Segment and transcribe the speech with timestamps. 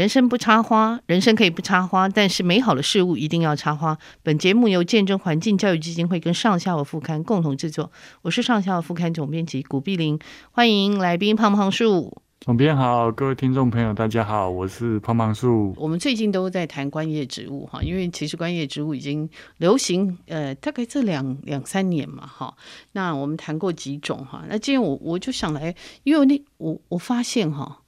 [0.00, 3.98] 人生不插花，人生可以不插花，但是美好的事物一定要插花。
[4.22, 10.18] 本节目由见证环境教育基金会跟上下午副刊共同制作，我是上下午副刊总编辑古碧玲，
[10.52, 12.22] 欢迎来宾胖胖树。
[12.40, 15.74] 总编好，各位听众朋友，大家好，我是胖胖树。
[15.76, 22.56] 我们最近都在谈观叶植物哈，因为其实观叶植物已经流行呃，大概这两两三年嘛哈。
[22.92, 27.79] 那我们谈过几种哈，那今天我我就想来，因为那我我发现哈，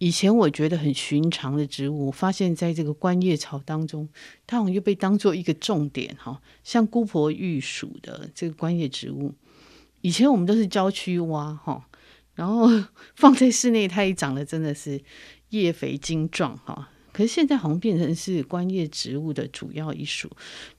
[0.00, 4.08] 以前我觉得很寻常的植物，发现在这个观叶草当中，
[4.46, 6.40] 它好像又被当做一个重点哈。
[6.64, 9.34] 像姑婆玉属的这个观叶植物，
[10.00, 11.86] 以前我们都是郊区挖哈。
[12.34, 12.66] 然后
[13.14, 15.02] 放在室内，它也长得真的是
[15.50, 16.88] 叶肥茎壮哈。
[17.12, 20.30] 可是现在好像变成是观叶植物的主要一属。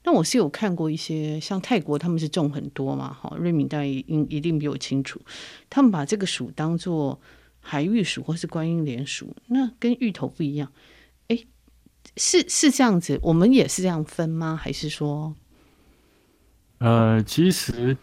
[0.02, 3.36] 那我是有看过一些，像泰国他们是种很多嘛哈。
[3.38, 5.20] 瑞敏大概应一定比我清楚，
[5.70, 7.20] 他们把这个属当做
[7.62, 10.70] 海芋属或是观音莲属，那跟芋头不一样。
[11.28, 11.38] 哎，
[12.18, 14.54] 是是这样子，我们也是这样分吗？
[14.60, 15.34] 还是说，
[16.78, 17.96] 呃，其实。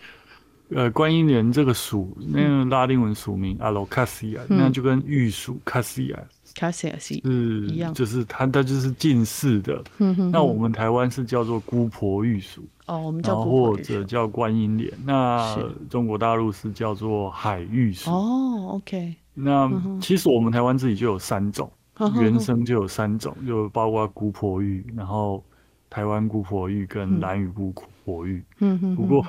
[0.71, 9.83] 呃，观音莲这个属，那个拉丁文属名 Alocasia，那就跟玉属 Cassia，Cassia 是一样，就是它它就是近似的。
[9.97, 10.29] 嗯哼。
[10.29, 14.93] 那我们台湾是叫做姑婆玉属，哦，我们叫或者叫观音莲。
[15.03, 15.57] 那
[15.89, 18.11] 中国大陆是叫做海芋属。
[18.11, 19.15] 哦，OK。
[19.43, 21.71] 那其实我们台湾自己就有三种，
[22.15, 25.43] 原生就有三种，就包括姑婆芋，然后
[25.89, 27.73] 台湾姑婆芋跟蓝屿姑
[28.03, 28.43] 婆芋。
[28.59, 28.95] 嗯哼。
[28.95, 29.25] 不过。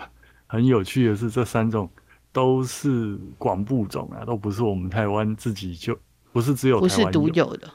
[0.52, 1.88] 很有趣的是，这三种
[2.32, 5.96] 都是广布种啊，都不是我们台湾自己就
[6.32, 7.70] 不是只有台湾有，不是独有的。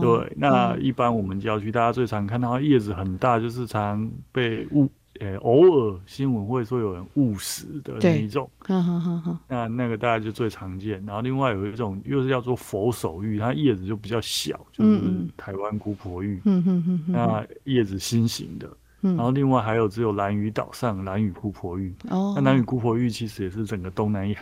[0.00, 4.88] 对，那一般我们郊区大家最常看到叶子很大，就是常被误，
[5.22, 8.50] 呃，偶尔新闻会说有人误食的那一种。
[9.46, 11.00] 那那个大概就最常见。
[11.06, 15.00] 然后另外有一种又是叫做佛手玉，它叶子就比较小，就是
[15.36, 16.42] 台湾姑婆芋。
[17.06, 18.68] 那叶子心形的。
[19.00, 24.38] 然后另外还有只有兰屿岛上兰屿姑婆玉，哦，那兰屿姑婆玉其实也是整个东南亚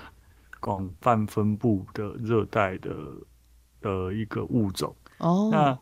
[0.60, 2.94] 广泛分布的热带的
[3.80, 4.94] 的一个物种。
[5.18, 5.78] 哦，那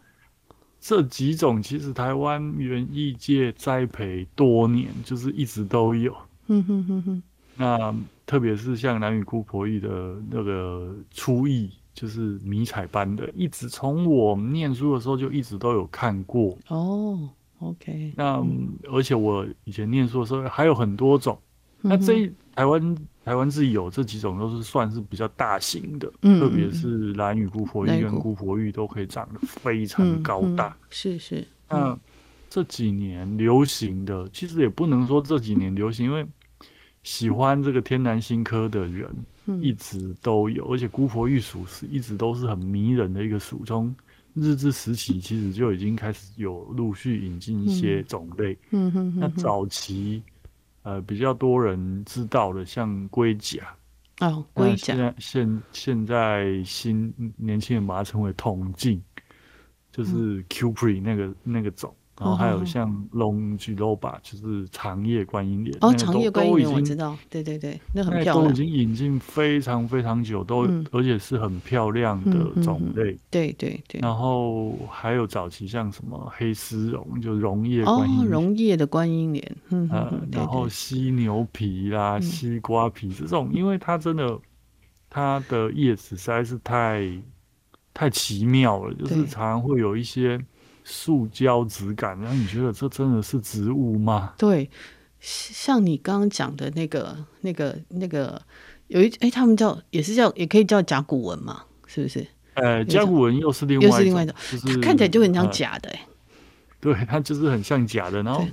[0.80, 6.14] 这几种其实台湾园艺界栽培多年，就是一直都有。
[6.46, 7.22] 嗯哼哼哼。
[7.56, 7.94] 那
[8.24, 16.56] 特别是像兰屿姑婆芋的那个初艺，就是迷彩般的，一直从我念书的时候就一直都有看过。
[16.68, 17.28] 哦。
[17.60, 21.36] OK，那、嗯、而且我以前念书的时候还有很多种，
[21.82, 30.76] 嗯、那这台湾台湾是有这几种都是算是比较大型的，嗯、特别是兰屿姑婆芋跟姑婆芋都可以长得非常高大。
[30.90, 31.96] 是是，那
[32.50, 36.26] 这几年流行的其实也不能说这几年流行，因为
[37.04, 39.08] 喜欢这个天南星科的人
[39.62, 43.94] 一直都有，而且姑婆芋属是一直都是很迷人的一个属，从
[44.34, 48.58] 日治时期其实就已经开始有陆续引进一些种类。
[48.70, 50.20] 嗯哼，那早期
[50.88, 53.58] 呃比较多人知道的，像龟甲。
[54.20, 54.94] 哦，龟甲。
[54.94, 59.02] 现在现现在新年轻人把它称为铜镜，
[59.92, 61.94] 就是 Q Pre 那个那个种。
[62.20, 65.76] 然后还有像 Longiloba，就是长叶观音莲。
[65.80, 68.44] 哦，长叶观音莲我知道，对对对，那很漂亮。
[68.44, 73.16] 都已经引进非常非常久，都而且是很漂亮的种类。
[73.30, 74.00] 对对对。
[74.00, 78.18] 然后还有早期像什么黑丝绒，就绒叶观音。
[78.20, 79.56] 哦，榕叶的观音莲。
[79.70, 79.88] 嗯。
[80.32, 84.38] 然后犀牛皮啦、西瓜皮这种，因为它真的，
[85.08, 87.08] 它的叶子实在是太
[87.94, 90.36] 太奇妙了，就是常常会有一些。
[90.90, 94.32] 塑胶质感，然后你觉得这真的是植物吗？
[94.38, 94.70] 对，
[95.20, 98.40] 像你刚刚讲的那个、那个、那个，
[98.86, 102.26] 有一哎，他们叫也是叫，也可以叫甲骨文嘛，是不是？
[102.54, 106.08] 呃，甲骨文又是另外又是另外一种，就是它看起来就很像假的哎、呃。
[106.80, 108.46] 对，它就是很像假的，然后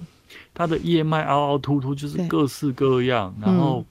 [0.54, 3.86] 它的叶脉凹凹凸凸，就是各式各样，然后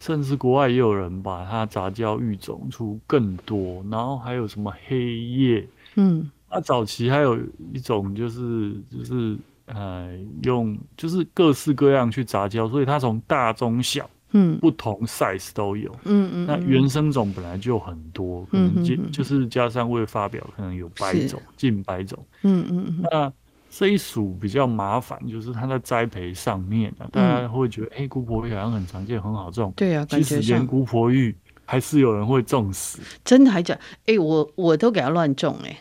[0.00, 6.30] 甚至国外也有人把它杂交育种出更多，然后还有什么黑叶，嗯。
[6.48, 7.38] 那、啊、早期还有
[7.72, 16.46] 一种就是就是呃用就是各式各样去杂交，所以它从大中小嗯不同 size 都有嗯嗯。
[16.46, 23.04] 那原生种本来就很多，嗯可能就是加上未发表可能有百种近百种嗯嗯嗯。
[23.10, 23.32] 那
[23.68, 33.76] 这一属比较麻烦，就是它在栽培上面啊，大家会觉得哎姑婆芋好像很常见很好种，对啊，其实连姑婆玉还是有人会种死，真的还假？
[34.06, 35.78] 哎我我都给它乱种哎、欸。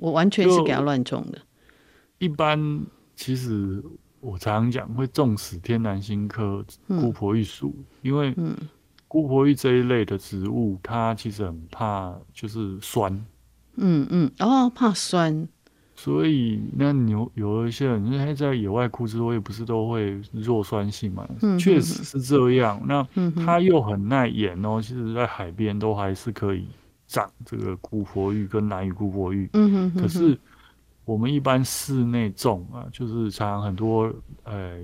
[0.00, 1.38] 我完全是给他乱种的。
[2.18, 2.80] 一般
[3.14, 3.82] 其实
[4.20, 8.34] 我常常讲会种死天南星科姑婆玉属，因为
[9.06, 13.12] 姑婆玉这一类的植物，它其实很怕就是酸。
[13.76, 15.48] 嗯嗯，哦，怕酸。
[15.94, 21.28] 所以那有有一些人，因为在野外枯枝落叶不是都会弱酸性嘛？
[21.42, 22.80] 嗯，确实是这样。
[22.86, 23.04] 那
[23.44, 24.80] 它又很耐盐哦。
[24.80, 26.68] 其实，在海边都还是可以
[27.08, 29.50] 长这个古佛玉跟兰屿古佛玉。
[29.54, 30.38] 嗯哼，可是
[31.04, 34.12] 我们一般室内种啊，就是常常很多
[34.44, 34.78] 呃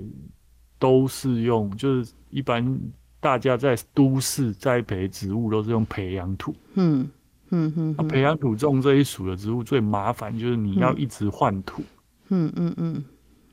[0.81, 2.81] 都是用，就是一般
[3.21, 6.53] 大家在都市栽培植物都是用培养土。
[6.75, 7.09] 嗯。
[7.50, 11.82] 嗯嗯，那培养土种这一属的植物最麻烦就是你要一直换土。
[12.31, 13.05] 嗯嗯嗯，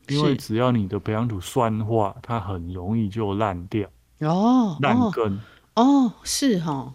[0.07, 3.87] 因为只要你的培养土酸化，它很容易就烂掉。
[4.21, 5.37] 哦，烂根。
[5.75, 6.91] 哦，是哈。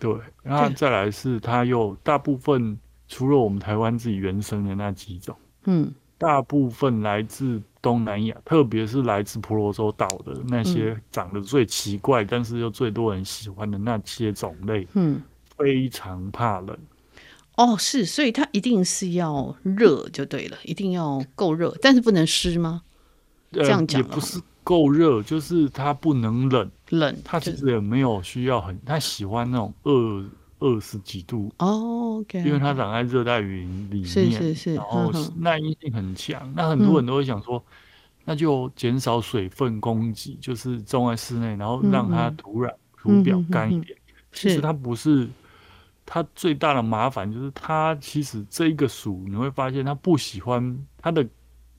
[0.00, 0.12] 对，
[0.42, 2.76] 然后再来是它又大部分
[3.06, 5.36] 除了我们台湾自己原生的那几种，
[5.66, 15.22] 嗯，大部分来自东南亚，特别是来自婆罗洲岛的那些长得最奇怪，但是又最多人喜欢的那些种类，嗯。
[15.58, 16.74] 非常怕冷。
[17.56, 22.80] 哦，是，所以它一定是要热就对了，一定要够热，但是不能湿吗？
[23.52, 30.24] 这样讲也不是够热，就是它不能冷，冷，它其实也没有需要很，它喜欢那种二
[30.58, 36.40] 二十几度哦，okay, 因为它长在热带雨林里面，是是是，然后耐阴性很强。
[36.44, 37.72] 嗯、那很多人都会想说，嗯、
[38.24, 43.96] 那就减少水分供给，就是种在室内，然后让它土壤土表干一点。
[43.96, 45.28] 嗯、其实它不是。
[46.12, 51.24] 它最大的麻烦就是，它其实这一个属你会发现，它不喜欢它的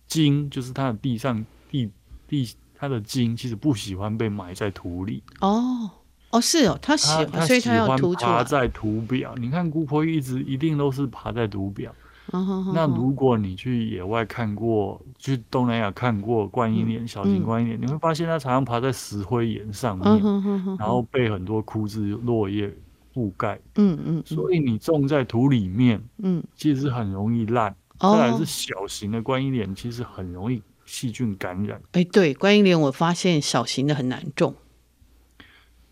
[0.07, 1.91] 茎，就是它的地上地
[2.29, 2.49] 地，
[2.81, 5.21] 它的茎其实不喜欢被埋在土里。
[5.39, 5.87] 哦
[6.31, 9.35] 哦，是哦，它喜欢，所以它要爬在土表。
[9.37, 11.93] 你看姑婆一直一定都是爬在土表。
[12.31, 22.73] 哦、那如果你去野外看过，去东南亚看过观音莲、小型观音莲，嗯、你会发现它常常爬在石灰岩上面，嗯、然后被很多枯枝落叶。
[23.13, 27.75] 覆盖，嗯嗯，所以你种在土里面，嗯，其实很容易烂。
[27.99, 30.61] 再来是小型的观音莲，其实很容易
[30.91, 31.81] 细菌感染。
[31.93, 34.53] 哎，对，观音莲我发现小型的很难种，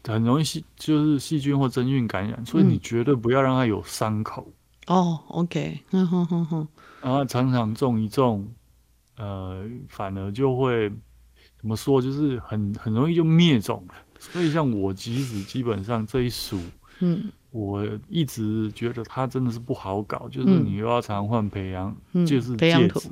[0.04, 4.52] 很容易细就是细菌或真菌感染，所以你绝对不要让它有伤口。
[4.88, 6.68] 哦，OK，嗯哼哼哼，
[7.02, 8.46] 然后常常种一种，
[9.16, 10.90] 呃，反而就会
[11.58, 13.96] 怎么说，就是很很容易就灭种了。
[14.20, 16.60] 所以像我其实基本上这一属。
[17.00, 23.10] 嗯，我一直觉得它真的是不好搞，就是你又要常换培养，嗯、就是介质，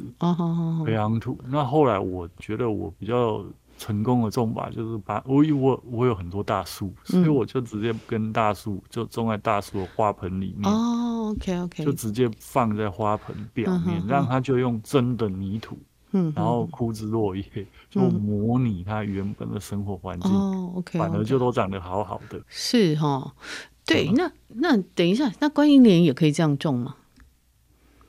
[0.86, 1.38] 培养土。
[1.48, 3.44] 那后来我觉得我比较
[3.78, 10.72] 成功的种法就是把我我我有很多大树，所以我就直接跟大树就种在大树的花盆里面。
[10.72, 15.78] 哦，OK OK，就直接放在花盆表面，让它就用真的泥土。
[16.12, 17.44] 嗯，然后枯枝落叶
[17.90, 20.32] 就模拟它原本的生活环境。
[20.32, 22.42] 哦，OK，反而就都长得好好的。
[22.48, 23.30] 是哈。
[23.88, 26.96] 对，那那等一下，那观音莲也可以这样种吗？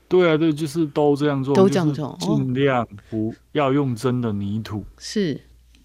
[0.09, 5.39] 对啊，对，就是都这样种，都这样种，尽量不要用真的泥土，是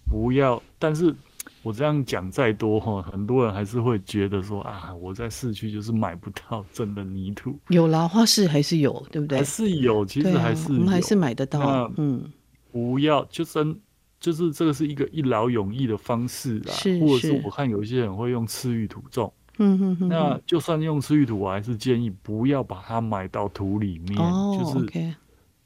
[0.09, 0.61] 不要。
[0.79, 1.15] 但是
[1.61, 7.55] 我这样讲再多哈，很多人还是会觉得说啊，我在市区就是买不到真的泥土。
[7.69, 9.37] 有啦，花市还是有，对不对？
[9.37, 11.91] 还是有，其实还是、啊、我们还是买得到。
[11.97, 12.23] 嗯，
[12.71, 13.79] 不要，就真
[14.19, 19.31] 就是这个是一个一劳永逸的方式啦，是是或者是我看有一些人会用赤玉土种。
[19.57, 24.21] 嗯哼哼，那就算用赤玉土，我还是建议不要把它埋到土里面。
[24.21, 25.15] 哦、就是，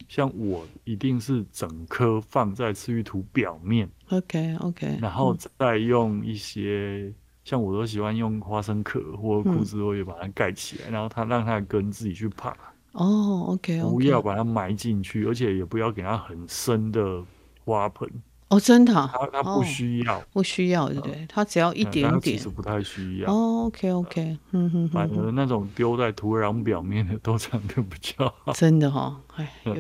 [0.08, 3.89] 像我一定是整颗放在赤玉土表面。
[4.10, 12.55] OK OK，然后再用一些，嗯、像我都喜欢用花生壳或枯枝落叶把它盖起来，嗯、然后它让它的根自己去爬。
[12.93, 17.24] 哦，OK OK，不要把它埋进去，而且也不要给它很深的
[17.63, 18.10] 花盆。
[18.50, 21.25] 哦，真的，他他不需要，不需要，对不对？
[21.29, 23.32] 他只要一点点，其实不太需要。
[23.32, 28.51] 哦，OK，OK，嗯哼，反而那种丢在土壤表面的都长得比较好。
[28.53, 29.75] 真的哈，哎，有，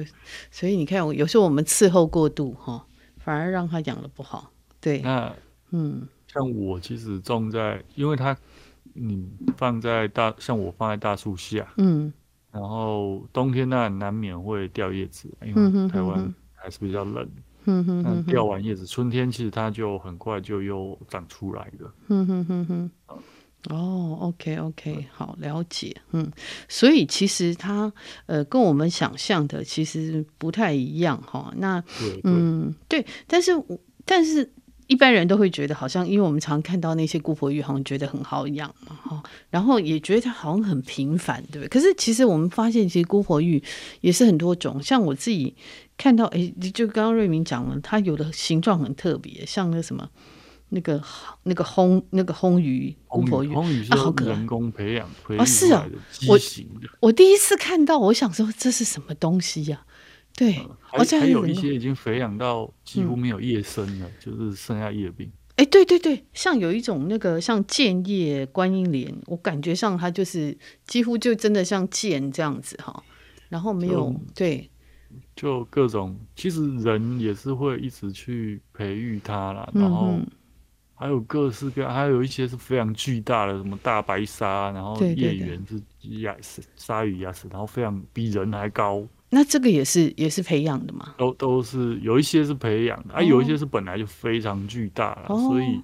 [0.51, 2.85] 所以你看，有时候我们伺候过度哈，
[3.17, 4.51] 反而让他养的不好。
[4.79, 5.33] 对，那
[5.71, 8.37] 嗯，像我其实种在，因为它
[8.93, 12.13] 你放在大，像我放在大树下，嗯，
[12.51, 17.15] 然后冬天那难免会掉叶子，因为台湾还是比较冷。
[17.15, 17.43] 嗯哼，哼，
[18.27, 21.93] 掉完叶子，春天其实它就很快就又长出来了。
[22.07, 22.91] 嗯哼哼哼。
[23.69, 25.95] 哦，OK OK，好，了解。
[26.11, 26.31] 嗯，
[26.67, 27.91] 所以其实它
[28.25, 31.53] 呃跟我们想象的其实不太一样哈。
[31.57, 31.83] 那
[32.23, 33.51] 嗯对，但是
[34.05, 34.51] 但是。
[34.89, 41.67] 一般人都会觉得好像，因为我们常看到那些姑婆玉，好像觉得很好养嘛，哈，然后也觉得它好像很平凡，对不对？
[41.67, 43.63] 可是其实我们发现，其实姑婆玉
[44.01, 44.81] 也是很多种。
[44.81, 45.55] 像我自己
[45.95, 50.09] 看到，哎，就刚刚瑞明讲了，它有的形状很特别，像那什么，
[50.69, 50.99] 那个
[51.43, 53.91] 那个烘那个烘鱼姑婆鱼，魟鱼是
[54.25, 56.89] 人工培养培育出来的畸形的。
[57.01, 59.83] 我第一次看到，我想说这是什么东西呀？
[60.39, 60.57] 对，
[60.93, 65.29] 而且还有一些已经肥养到几乎没有叶身了，就是剩下叶柄。
[65.57, 73.03] 哎，对对对，像有一种那个像剑叶观音莲，我感觉上它就是几乎就真的像剑这样子哈，
[73.49, 74.69] 然后没有对。
[75.35, 80.17] 就各种，其实人也是会一直去培育它啦，然后
[80.95, 85.81] 还有各式各样，还有一些是非常巨大的，什么大白鲨，然后叶缘是
[86.21, 89.05] 牙齿鲨鱼牙齿，然后非常比人还高。
[89.29, 91.13] 那这个也是也是培养的嘛？
[91.17, 95.79] 都都是有一些是培养的，啊，有一些是本来就非常巨大了，哦，所以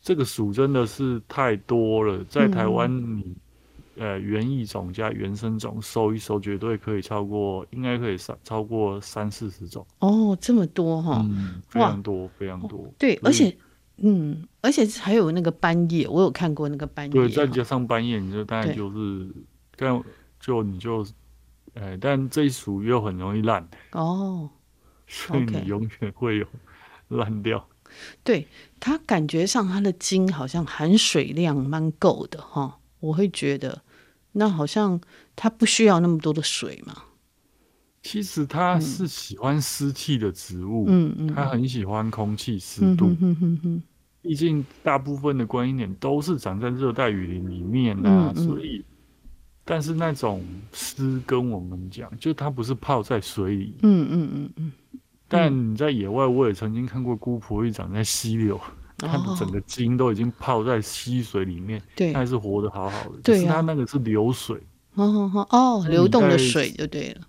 [0.00, 3.34] 这个鼠真的是太多了，在台湾你。
[4.00, 9.84] 呃，园艺种加原生种收一收，绝对可以超过，应该可以超超过三四十种。
[9.98, 12.88] 哦，这么多哈，嗯，非常多，非常多。
[12.96, 13.52] 对，而且，
[13.96, 17.12] 嗯，而且还有那个斑叶，我有看过那个斑叶。
[17.12, 19.26] 对，再加上斑叶，你就大概就是，
[19.76, 20.00] 但
[20.38, 21.04] 就你就，
[21.80, 23.68] 呃，但这一属又很容易烂。
[23.92, 24.50] 哦。
[25.06, 26.46] 所以你永远会有
[27.08, 27.66] 烂掉。
[28.22, 28.46] 对，
[28.78, 33.82] 它感觉上它的茎好像含水量蛮够的哈，我会觉得。
[34.32, 35.00] 那好像
[35.34, 36.94] 它不需要那么多的水嘛？
[38.02, 43.06] 其实它是喜欢湿气的植物，嗯嗯，它很喜欢空气湿度。
[43.20, 43.82] 嗯嗯嗯，
[44.20, 48.84] 毕竟大部分的观音莲都是长在热带雨林里面啊，所以，
[49.70, 54.72] 但是那种湿跟我们讲，就它不是泡在水里，嗯嗯嗯嗯。
[55.28, 58.58] 但你在野外，我也曾经看过姑婆一长在溪流。
[58.96, 63.18] 它的整个茎都已经泡在溪水里面，对，它还是活得好好的。
[63.22, 64.56] 对，它那个是流水，
[64.94, 67.20] 哦哦哦，流动的水就对了。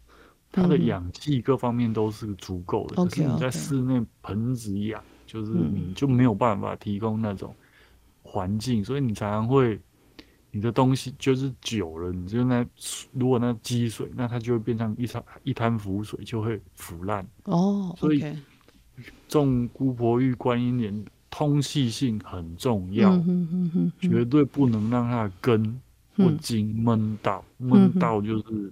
[0.51, 7.53] 它的氧气各方面都是足够的，可是你在室内盆子养，就是你就没有办法提供那种
[8.23, 9.79] 环境，所以你常常会，
[10.51, 12.65] 你的东西就是久了，你就那
[13.13, 17.27] 如果那积水，那它就会变成一滩一滩浮水，就会腐烂。
[17.43, 18.23] 哦，所以
[19.27, 21.05] 种姑婆芋、观音莲。
[21.31, 25.79] 通气性很重要，嗯哼哼哼，绝对不能让它的根
[26.17, 28.71] 或茎闷到，闷到就是，嗯、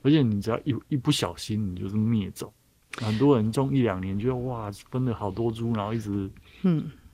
[0.00, 2.50] 而且你只要一一不小心，你就是灭种。
[2.96, 6.30] 很多人种一两年，觉得哇，分了好多株，然后一直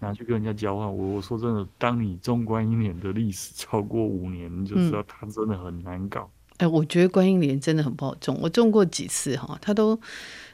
[0.00, 0.86] 拿去跟人家交换。
[0.86, 6.30] 我我说真的，当你种观音莲的历史超过五年，你就知道它真的很难搞。
[6.58, 9.98] 哎、嗯欸，我觉得观音莲真的很不好种，我种过几次哈，它都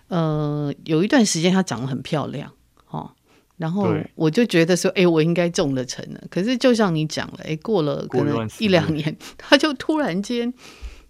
[0.09, 2.53] 呃有一段时间它长得很漂亮，
[2.85, 3.15] 哈。
[3.59, 6.21] 然后我就觉得说，哎，我应该种得成了。
[6.29, 10.53] 可是就像你讲了，哎，过了可能一两年， 它就突然间，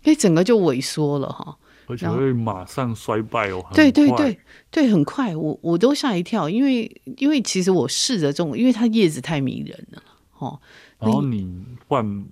[0.03, 3.65] 哎，整个就萎缩了哈，而且会马上衰败哦。
[3.75, 4.39] 对对对
[4.71, 10.03] 对，很快，我我都吓一跳，因为因为其实我试着种，因为它叶子太迷人了，
[10.39, 10.61] 哦。
[10.99, 12.25] 然后你换，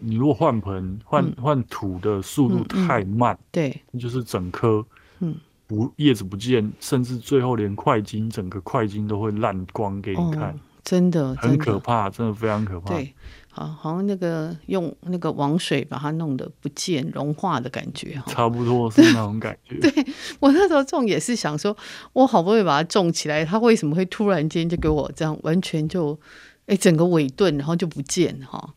[0.00, 4.84] 你如果换盆换换土的速度太慢，对，就是整颗，
[5.20, 5.34] 嗯。
[5.66, 12.94] 不，叶子不见，甚至最后连块茎，整个块茎都会烂光给你看，哦、真的很可怕，真的非常可怕。
[12.94, 13.14] 对，
[13.50, 19.76] 好，好像那个用那个王水把它弄得不见融化的感觉，差不多是那种感觉。
[19.80, 20.06] 对，
[20.38, 21.76] 我那时候种也是想说，
[22.12, 26.18] 我好不容易把它种起来，它为什么会突然间就给我这样完全就
[26.66, 28.74] 哎整个尾顿，然后就不见哈？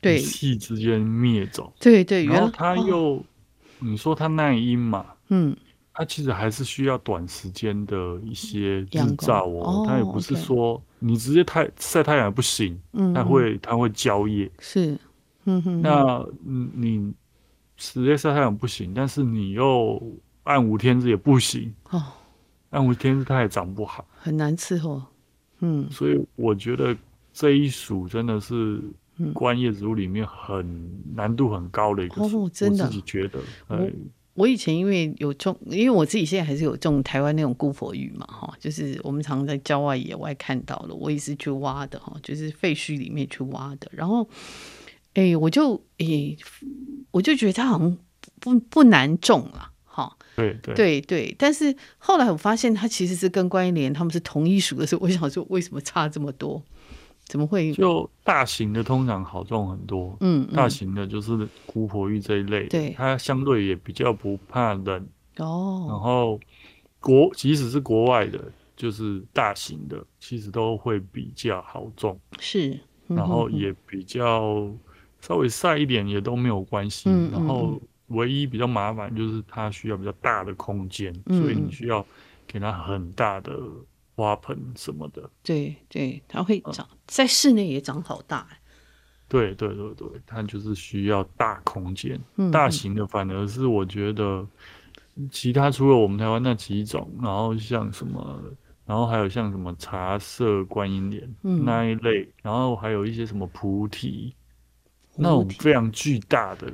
[0.00, 1.72] 对，一夕之间灭种。
[1.78, 3.24] 对对，然后它又，哦、
[3.80, 5.06] 你说它耐阴嘛？
[5.28, 5.56] 嗯。
[5.94, 12.80] 它其实还是需要短时间的一些日照哦，它也不是说你直接太晒太阳不行，
[13.14, 14.50] 它会它会焦叶。
[14.58, 14.98] 是，
[15.44, 15.82] 嗯哼。
[15.82, 17.12] 那你
[17.76, 20.00] 直接晒太阳不行，但是你又
[20.44, 22.02] 暗无天日也不行哦，
[22.70, 25.02] 暗无天日它也长不好，很难伺候。
[25.60, 26.96] 嗯，所以我觉得
[27.32, 28.80] 这一属真的是
[29.34, 33.38] 观叶植物里面很难度很高的一个属，我自己觉得，
[34.34, 43.90] 我以前因为有种，因为我自己现在还是有种台湾那种姑婆芋嘛，哈，就是我们常常在郊外野外看到的，我也是去挖的，哈，就是废墟里面去挖的。
[43.92, 44.26] 然后，
[45.14, 46.38] 哎、欸，我就，哎、欸，
[47.10, 47.98] 我就觉得它好像
[48.40, 51.36] 不不难种了，哈，对对对对。
[51.38, 56.62] 但是后来我发现它其实是跟观音莲他们是同一属的时候，我想说为什么差这么多？
[57.24, 57.72] 怎么会？
[57.72, 65.08] 就大型的通常好种很多，嗯，大型的就是姑婆芋这一类，对，它相对也比较不怕冷。
[65.38, 65.86] 哦。
[65.88, 66.38] 然后
[67.00, 74.70] 国即使是国外的，就是大型的，其实都会比较好种，是，然后也比较
[75.20, 77.08] 稍微晒一点也都没有关系。
[77.30, 82.04] 然后唯一比较麻烦就是它需要比较大的空间，所以你需要
[82.46, 83.58] 给它很大的
[84.14, 85.28] 花盆什么的。
[85.42, 88.46] 对对，它会长、嗯、在室内也长好大。
[89.28, 94.46] 对对对对，它就是需要大空间，嗯、大型的反而是我觉得
[95.30, 98.42] 其他除了我们台湾那几种，然后像什么，
[98.84, 104.34] 然后还有像什么茶色观音莲、嗯、那一类，然后还有一些什么菩提
[105.16, 106.70] 那种非常巨大的，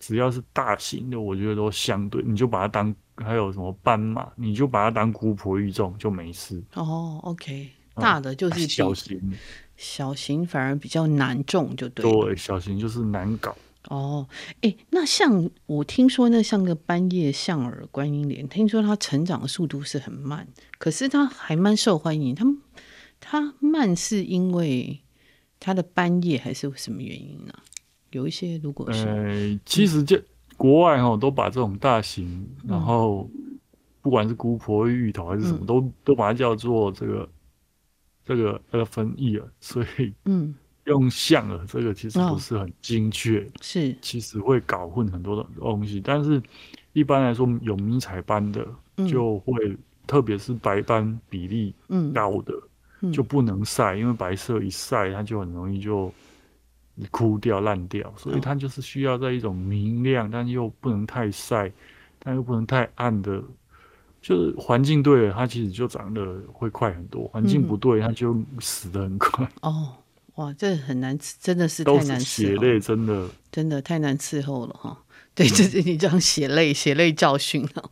[0.00, 6.62] 只要是大型的，我觉得都相对，你就把它当还有什么斑马，你就把它当姑婆育种就没事。
[6.74, 9.32] 哦，OK，大的就是、嗯、小型。
[9.76, 12.04] 小型反而比较难种，就对。
[12.10, 13.56] 对，小型就是难搞。
[13.88, 20.46] 哦，哎、欸，那像我听说，那像个斑叶象耳观音莲，听说它成长的速度是很慢，
[20.78, 22.34] 可是它还蛮受欢迎。
[22.34, 22.44] 它
[23.20, 25.00] 它慢是因为
[25.58, 27.54] 它的斑叶还是什么原因呢？
[28.10, 30.24] 有一些如果是，呃，其实这、嗯、
[30.60, 33.26] 国外哈都把这种大型，然后
[34.02, 37.26] 不管是姑婆芋头还是什么，嗯、都都把它叫做这个。
[38.22, 43.96] 这个 elephant ear，所以嗯，用象耳这个其实不是很精确，哦、是。
[44.00, 46.00] 其实会搞混很多的东西。
[46.00, 46.40] 但是
[46.92, 48.64] 一般来说，有迷彩斑的
[49.08, 51.74] 就会，嗯、特别是白斑比例
[52.14, 52.54] 高的，
[53.00, 56.12] 嗯、就不能晒，因为白色一晒它就很容易就
[57.10, 61.72] 枯掉烂掉，所以它就是需要在一种明亮，但又不能太晒，
[62.18, 63.42] 但又不能太暗的。
[64.22, 69.48] 就是环境对了，它其实就长得会快很多；环境不对，它就死得很快。
[69.62, 69.72] 嗯。
[69.72, 69.94] 哦，
[70.34, 72.20] 哇，这很难，真的是太难。
[72.20, 74.98] 血泪真的真的太难伺候了哈。
[75.34, 77.90] 对，这是你这样血泪血泪教训了。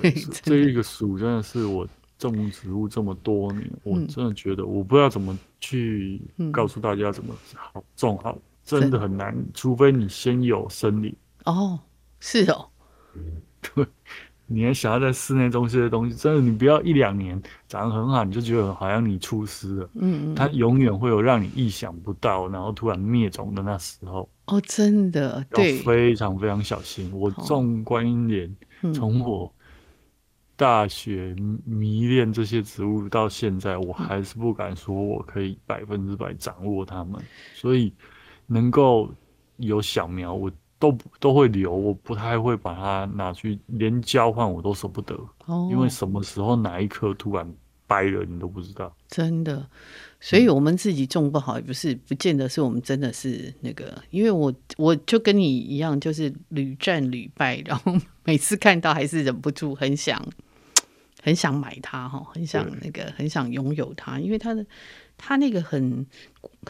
[0.00, 0.12] 对，
[0.44, 1.84] 这一个鼠真的是我
[2.18, 6.20] 种植物这么多年，我真的觉得我不知道怎么去
[6.52, 11.14] 告诉大家怎么好种好，真的很难，除非你先有森林。
[11.44, 11.78] 哦，
[12.20, 12.66] 是哦，
[13.74, 13.86] 对。
[14.46, 19.90] 你还想要在室内种这些东西，真的，你不要一两年长得很好，你就觉得好像你出师了。
[19.94, 24.28] 嗯嗯，它永远会有让你意想不到，然后突然灭种的那时候。
[24.44, 27.10] 哦，真的，对，要非常非常小心。
[27.14, 28.54] 我种观音莲，
[28.92, 29.50] 从我
[30.56, 37.22] 大学迷恋这些植物到现在，我还是不敢说我可以百分之百掌握它们。
[37.54, 37.92] 所以
[38.46, 39.10] 能够
[39.56, 40.50] 有小苗，我。
[40.76, 47.50] 都都会留，我不太会把它拿去，连交换我都舍不得，哦，因为什么时候哪一颗突然
[47.86, 48.94] 掰了，你都不知道。
[49.08, 49.66] 真的，
[50.20, 60.22] 所以我们自己种不好，也不是不见得是我们真的是那个，因为我我就跟你一样，就是屡战屡败，然后 每次看到还是忍不住很想
[61.24, 64.66] 很想买它哈，很想那个很想拥有它，因为它的
[65.16, 66.06] 它那个很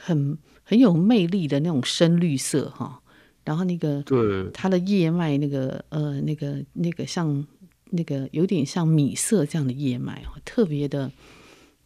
[0.00, 3.00] 很很有魅力的那种深绿色哈。
[3.44, 7.44] 然后那个，对它的叶脉，那个呃，那个那个像
[7.90, 11.10] 那个有点像米色这样的叶脉，特别的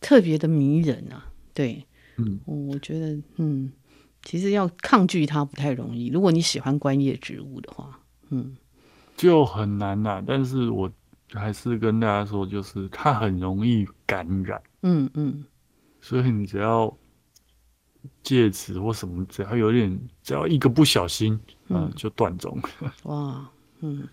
[0.01, 1.33] 特别的迷人啊。
[1.55, 1.85] 对，
[2.19, 3.73] 嗯，我觉得，嗯，
[4.23, 6.09] 其实要抗拒它不太容易。
[6.09, 8.57] 如果你喜欢观叶植物的话，嗯，
[9.17, 10.25] 就很难呐、啊。
[10.25, 10.89] 但是我
[11.33, 15.45] 还是跟大家说，就是它很容易感染，嗯嗯，
[16.01, 16.97] 所以你只要。
[18.23, 22.57] 戒指或什么，只要有点，只要一个不小心，嗯，嗯就断种。
[23.03, 24.09] 哇，嗯，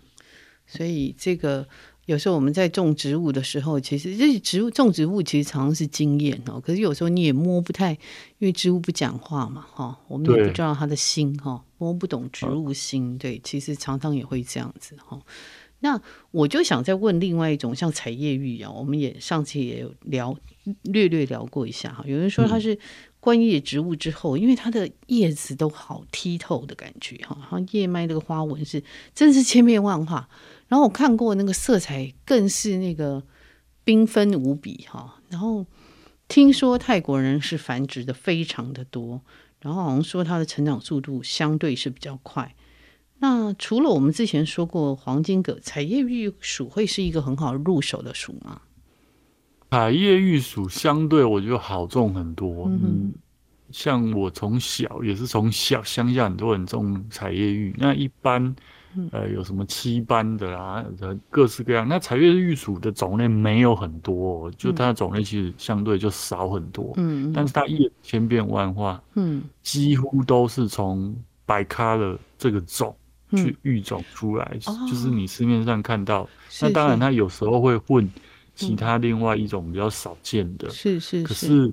[0.66, 1.66] 所以这个
[2.06, 6.60] 有时候我们在种植物的时候，其实这植物种植物其实常常是经验哦。
[6.60, 7.92] 可是有时候你也摸不太，
[8.38, 13.16] 因为植物不讲话嘛，哈，我们也不知道它的心哈，摸不懂植物心。
[13.16, 15.18] 对，其实常常也会这样子哈。
[15.80, 20.36] 那我就想再问另外一种，像彩叶玉啊，我们也上次也有聊，
[20.82, 22.04] 略略聊过一下哈。
[22.06, 22.74] 有人说它是。
[22.74, 22.78] 嗯
[23.18, 28.80] 观叶植物之后，因为它的叶子都好剔透的感觉哈，然后叶脉那个花纹是
[29.16, 30.28] 真的是千变万化。
[30.68, 33.20] 然后我看过那个色彩更是那个
[33.84, 35.20] 缤纷无比哈。
[35.28, 35.66] 然后
[36.28, 39.20] 听说泰国人是繁殖的非常的多，
[39.60, 42.54] 然后好像说它的成长速度相对是比较快。
[43.18, 48.60] 那除了我们之前说过黄金葛，彩叶玉属会是一个很好入手的属吗？
[49.70, 53.12] 彩叶玉属相对我觉得好种很多，嗯，嗯，
[53.70, 58.54] 像我从小也是从小乡下很多人种彩叶玉，那一般
[59.10, 60.84] 呃有什么七班的啦，
[61.28, 61.86] 各式各样。
[61.88, 72.96] 那彩叶玉属的种类没有很多，就它的种类其实相对就少很多，嗯，但是它叶千变万化，嗯，几乎都是从白咖的这个种
[73.30, 76.28] 去育种出来，嗯，就是你市面上看到，
[76.62, 78.08] 那当然它有时候会混。
[78.58, 81.70] 其他另外一种比较少见的，是是，可是，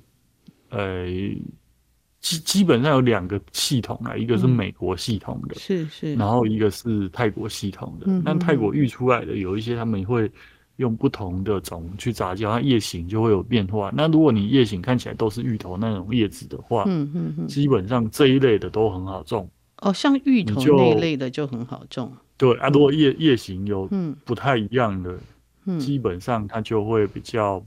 [0.67, 1.05] 呃，
[2.19, 8.07] 基基本上有两个系统啊，一个是美国系统的，是是，然后一个是泰国系统的。
[8.25, 10.29] 那泰国育出来的有一些，他们会
[10.75, 13.89] 用不同的种去杂交，它叶形就会有变化。
[13.95, 19.49] 那如果你叶形看起来都是芋头那种叶子的话，嗯嗯嗯，基本上这一类的都很好种。
[19.83, 22.11] 哦，像芋头那一类的就很好种。
[22.37, 23.89] 对啊，如果叶叶形有
[24.25, 25.17] 不太一样的，
[25.65, 27.63] 嗯，基本上它就会比较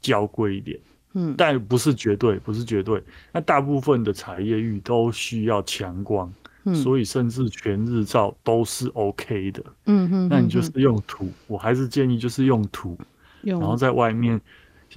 [0.00, 0.78] 娇贵一点。
[1.14, 3.02] 嗯，但不是绝对，不是绝对。
[3.32, 6.32] 那大部分的彩叶芋都需要强光。
[6.64, 9.64] 嗯、所以甚至全日照都是 OK 的。
[9.86, 12.96] 嗯哼，那你就是用土，我还是建议就是用土，
[13.40, 14.40] 然后在外面，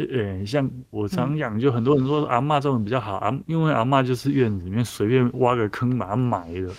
[0.04, 6.74] 呃、欸，像我常讲，就很多人说阿嬷种的比较好啊，因为阿嬷就是院子里面随便挖个坑把它埋了，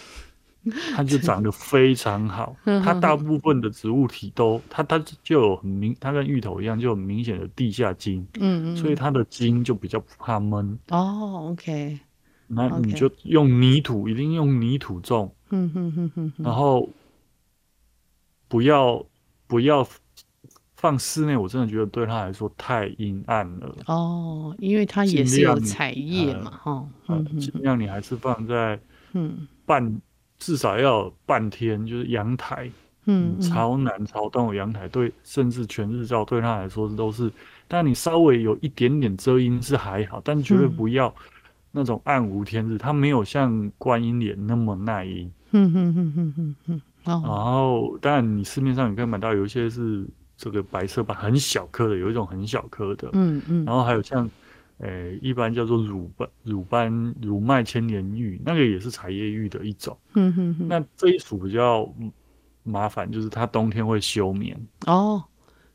[0.94, 2.54] 它就 长得非常好。
[2.84, 8.26] 它大部分的植物体都，它它就有很明，它跟芋头一样，就有明显的地下茎。
[8.38, 10.78] 嗯嗯，所以它的茎就比较不怕闷。
[10.88, 11.98] 哦，OK。
[12.48, 15.34] 那你就用泥土.一定用泥土种。
[15.50, 16.32] 嗯哼哼哼。
[16.38, 16.88] 然后
[18.46, 19.04] 不要
[19.48, 19.84] 不要
[20.76, 23.74] 放室内，我真的觉得对他来说太阴暗了。
[23.86, 26.86] 哦，因为它也是有彩叶嘛，哈。
[27.40, 28.78] 尽量你还是放在
[29.14, 30.00] 嗯半
[30.38, 32.70] 至少要半天，就是阳台。
[33.06, 33.40] 嗯。
[33.40, 37.32] 朝南朝东有阳台，对，甚至全日照对他来说都是。
[37.66, 41.12] 但你稍微有一点点遮阴是还好，但绝对不要。
[41.72, 45.30] 那种暗无天日，它没有像观音莲那么耐阴。
[45.50, 46.82] 嗯嗯嗯嗯嗯嗯。
[47.04, 53.08] 然后，当然你市面上你可以买到有一些是这个白色斑很小颗的，有一种很小颗的。
[53.12, 53.64] 嗯嗯。
[53.64, 54.28] 然后还有像，
[54.78, 59.96] 呃、欸，一般叫做乳斑乳斑乳麦千年玉，那个也是彩叶玉的一种。
[60.14, 60.68] 嗯嗯嗯。
[60.68, 61.92] 那这一属比较
[62.62, 64.56] 麻烦，就是它冬天会休眠。
[64.86, 65.24] 哦，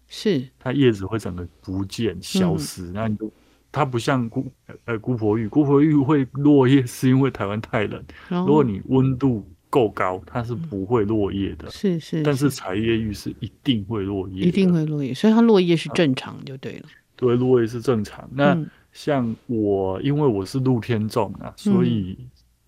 [0.07, 0.47] 是。
[0.59, 3.31] 它叶子会整个不见消失，那、嗯、你就。
[3.73, 4.45] 它不像姑
[4.83, 7.97] 呃姑婆玉，姑婆玉会落叶，是因为台湾太冷。
[8.27, 11.67] 哦、如果你温度够高，它是不会落叶的。
[11.71, 12.23] 是是，是。
[12.23, 16.89] 但是彩叶玉是一定会落叶，一定会落叶，所以它落叶是正常就对了。
[17.15, 18.29] 对，落叶是正常。
[18.31, 18.55] 那
[18.91, 22.15] 像我，因为我是露天种啊，所以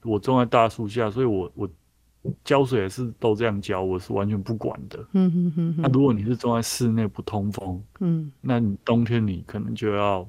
[0.02, 1.70] 我种在大树下，所以我我
[2.44, 5.06] 浇水也是都这样浇，我是完全不管的。
[5.12, 5.82] 嗯哼哼哼。
[5.84, 10.28] 那如果你是种在室内不通风，嗯，那你冬天你可能就要。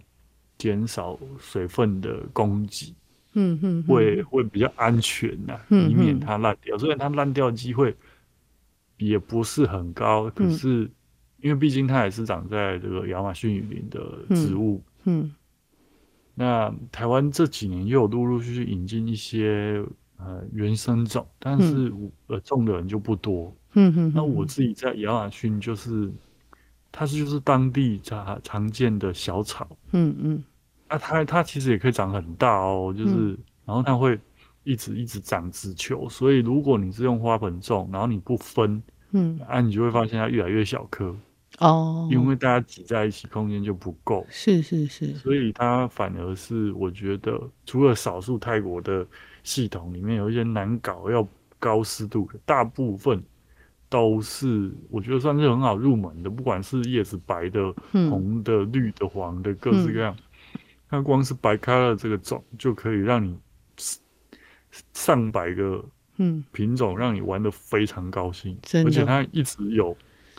[0.57, 2.95] 减少水分的供给，
[3.35, 6.77] 嗯嗯，会会比较安全呐，以免它烂掉。
[6.79, 7.94] 虽然它烂掉的机会
[8.97, 10.90] 也不是很高，可是
[11.40, 15.33] 因为毕竟它也是长在这个亚马逊雨林的植物，嗯，
[16.35, 19.85] 那台湾这几年又有陆陆续续引进一些
[20.16, 21.92] 呃原生种，但是
[22.29, 26.11] 呃种的人就不多，嗯哼，那我自己在亚马逊就是。
[26.97, 30.44] 它是就是当地常常见的小草，嗯嗯，
[30.94, 34.18] 啊，它它其实也可以长很大哦，就是，嗯、然后它会
[34.62, 41.14] 一直一直长直球，所以如果你是用花盆种，然后你不分，嗯，啊，你就会发现它越来越小颗，
[41.59, 49.07] 哦，因为大家挤在一起，空间就不够，是是是，所以它反而是我觉得，除了少数泰国的
[49.42, 51.26] 系统里面有一些难搞要
[51.59, 53.22] 高湿度的，大部分。
[53.90, 60.16] 都是我觉得算是很好入门的，不管是叶子白的、红的、绿的、黄的，各式各样。
[60.88, 63.38] 它光是白开了这个种，就可以让你
[64.92, 65.85] 上百个
[66.53, 68.59] 品种，让你玩得非常高兴。
[68.85, 69.97] 而且它一直有，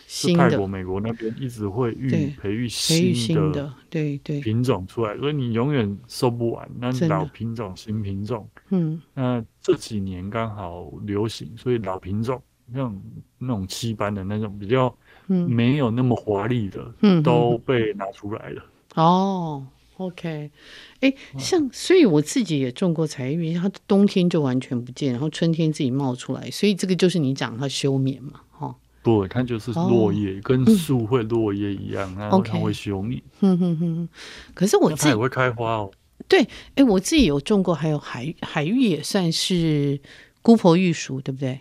[0.07, 4.39] 是泰国、美国那边一直会育培育新的对对。
[4.41, 6.69] 品种出来，所以你永远收不完。
[6.79, 12.41] 那老品种、新品种，嗯，那这几年刚好流行，所以老品种。
[12.73, 12.99] 像
[13.37, 14.91] 那种七班的那种比较
[15.27, 18.65] 没有那么华丽的，嗯，都被拿出来了。
[18.95, 19.63] 哦
[19.97, 20.51] ，OK，
[20.99, 28.75] 哎、欸，像所以我自己也种过彩玉，它冬天就完全不见，然后春天自己冒出来，所以这个就是你讲它休眠嘛，哈。
[29.01, 33.21] 不，它就是落叶，哦、跟树会落叶一样，然后它会休眠。
[33.39, 34.09] 哼哼哼。
[34.53, 35.91] 可是我自己也会开花哦。
[36.27, 39.99] 对，哎、欸，我自己有种过，还有海海芋也算是
[40.41, 41.59] 姑婆玉属，对不对？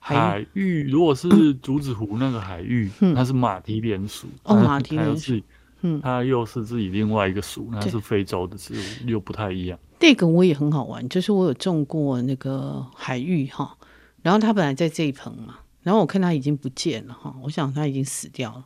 [0.00, 4.26] 海芋如果是竹子湖那个海芋，嗯、它是马蹄莲属。
[4.42, 5.40] 哦，马蹄莲属，
[5.82, 9.78] 嗯，它又是自己另外一个属，那是非洲的植物，又不太一样。
[10.00, 13.76] 这个我也很好玩，就是我有种过那个海芋哈，
[14.22, 18.64] 然后它本来在这一盆嘛，然后我看它已经不见了哈，我想它已经死掉了，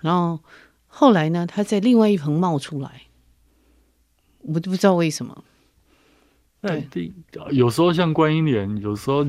[0.00, 0.38] 然后
[0.86, 3.02] 后来呢，它在另外一盆冒出来，
[4.42, 5.44] 我都不知道为什么。
[6.60, 7.12] 对，
[7.50, 9.26] 有时候像观音莲，有时候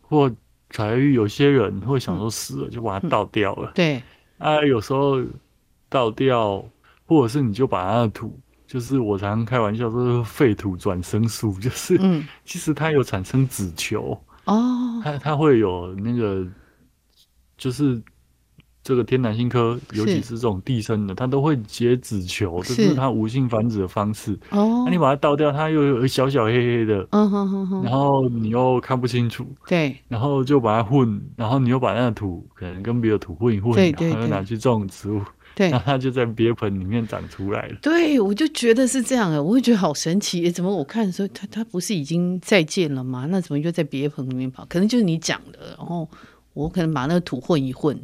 [0.00, 0.32] 或。
[0.74, 4.02] 彩芋有些人会想说死了就把它倒掉了，对。
[4.38, 5.22] 啊，有时候
[5.92, 6.64] 倒掉，
[7.06, 16.44] 或者是你就把它的土，就是我常常开玩笑说废土转生树， 就是，嗯、其实它有产生子球哦，它它会有那个
[17.58, 18.02] 就是
[18.82, 24.36] 这个天南星科，尤其是这种地生的，它都会结子球，这是它无性繁殖的方式。
[24.50, 35.22] 哦，那你把它倒掉，它又有一小小黑黑的，嗯哼哼哼，然后你又看不清楚，对，然后就把它混，然后你又把那个土可能跟别的土混一混，对对对，然后又拿去种植物，
[35.54, 37.76] 对，那它就在别盆里面长出来了。
[37.82, 43.26] 对，我就觉得是这样的，我会觉得好神奇，怎么我看的时候，它它不是已经再见了吗？
[43.30, 44.64] 那怎么又在别盆里面跑？
[44.68, 46.08] 可能就是你讲的，然后
[46.54, 47.98] 我可能把那个土混一混。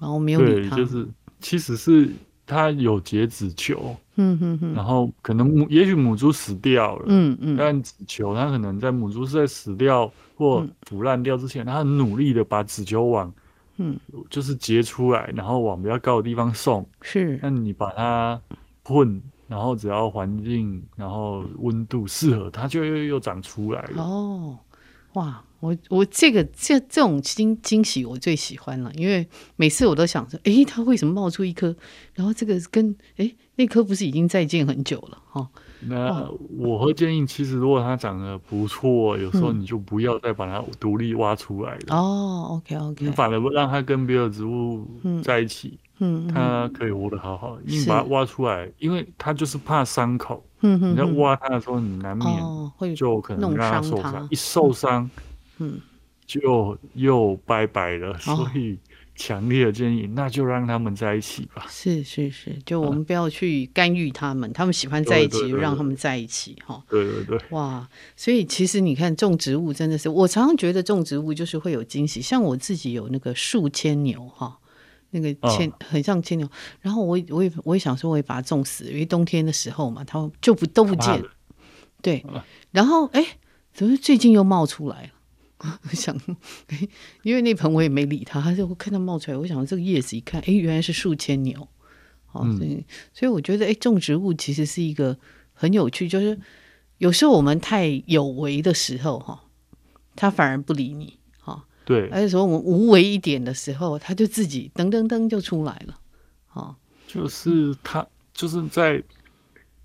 [0.00, 1.04] 然后没有理它，就是
[1.40, 2.08] 其实是
[2.46, 13.34] 它有结子球，嗯哼哼，然后可能母也许母猪死掉了，嗯嗯，但子球它可能在母猪是在死掉或腐烂掉之前，它很努力的把子球往，
[13.78, 18.40] 嗯，就是结出来，然后往比较高的地方送，是，那你把它
[18.84, 24.58] 混，然后只要环境然后温度适合，它就又又长出来了，哦。
[25.14, 31.74] 哇，我我这个这这种惊惊喜我最喜欢了，因为每次我都想着，诶，它为什么冒出一颗？
[32.14, 35.48] 然后这个跟诶那颗不是已经再见很久了哈？
[35.80, 41.96] 那我会建议，其实如果它长得不错，有时候你就不要再把它独立挖出来了。
[41.96, 44.86] 哦，OK OK，你反而让它跟别的植物
[45.22, 45.78] 在一起。
[46.00, 50.44] 嗯，它可以活得好好，因为把它挖出来，因为它就是怕伤口。
[50.60, 55.10] 嗯哼，你在挖它的时候，你难免就可能让它受伤，一受伤，
[55.58, 55.80] 嗯，
[56.24, 58.16] 就又拜拜了。
[58.18, 58.78] 所以
[59.18, 61.66] 强烈的建议，那就让他们在一起吧。
[61.68, 66.82] 是是是，就我们不要去干预他们，他们喜欢在一起，就让他们在一起哈。
[66.88, 74.58] 对对对，哇，所以其实你看种植物真的是，我常常觉得种植物就是会有惊喜，像我自己有那个树牵牛哈。
[75.10, 76.50] 那个牵很像牵牛，哦、
[76.82, 81.24] 然后我我也我也想说，我也把它种死，因为冬天的时候嘛，它就不都不见，
[82.02, 82.22] 对，
[82.72, 83.24] 然后哎，
[83.72, 85.08] 怎么最近又冒出来了？
[85.58, 86.16] 我 想，
[86.68, 86.88] 哎，
[87.22, 91.66] 因为那盆我也没理它，它就看到冒出来，我想这个叶子一看，哎，原来是数千牛，
[92.32, 95.18] 哦，所以、嗯、所以我觉得，哎，种植物其实是一个
[95.52, 96.38] 很有趣，就是
[96.98, 99.42] 有时候我们太有为的时候，哈，
[100.14, 101.18] 它反而不理你。
[101.40, 105.98] 哈对，而且说我们无为一点的时候，它就自己噔噔噔就出来了，
[106.52, 109.02] 哦，就是它就是在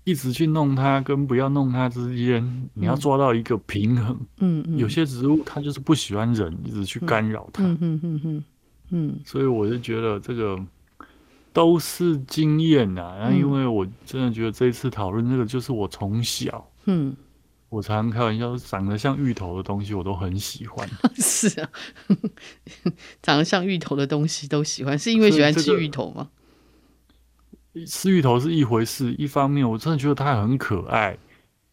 [0.04, 4.18] 一直去弄它跟不要弄它之间，嗯、你要抓到一个平衡。
[4.38, 7.62] 嗯嗯，有些植物它就是不喜欢人一直去干扰它。
[7.64, 8.44] 嗯嗯嗯嗯
[8.90, 10.58] 嗯，所以我就觉得这个
[11.52, 13.16] 都是经验呐。
[13.18, 17.16] 然后因为我真的觉得这一次讨论这个，就是我从小嗯。
[17.70, 20.88] 我常常开玩笑，长得像芋头的东西我都很喜欢。
[21.16, 21.68] 是啊，
[23.20, 26.28] 长得像芋头的东西都喜欢，是因为喜欢吃芋头吗？
[26.30, 26.43] 这个、
[27.86, 31.16] 吃芋头是一回事，一方面我真的觉得它很可爱，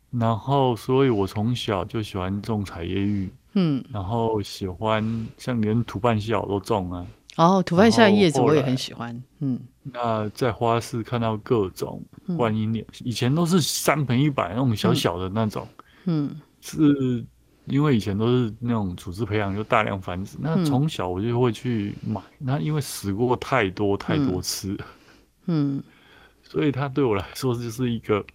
[0.10, 7.06] 然后所以我从小就喜欢种彩叶芋，嗯，然后喜欢像连土半夏我都种啊。
[7.38, 9.60] 哦，土半夏的叶子我也很喜欢，嗯。
[9.84, 12.04] 那在花市看到各种
[12.38, 15.68] 观音莲，嗯、以前都是三盆一百那种小小的那种。
[16.06, 17.26] 嗯嗯，是
[17.66, 20.38] 因为以前都是那种组织培养，就大量繁殖。
[20.40, 24.86] 那从小我就会去买，那因为死过太多太多次，嗯，
[26.44, 28.26] 所以它对我来说就是一个，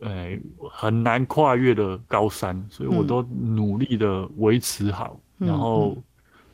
[0.00, 0.38] 哎，
[0.70, 5.20] 很难跨越的高山，所以我都努力的维持好。
[5.38, 5.96] 然后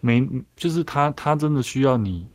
[0.01, 2.27] 没，就是它，它真的需要你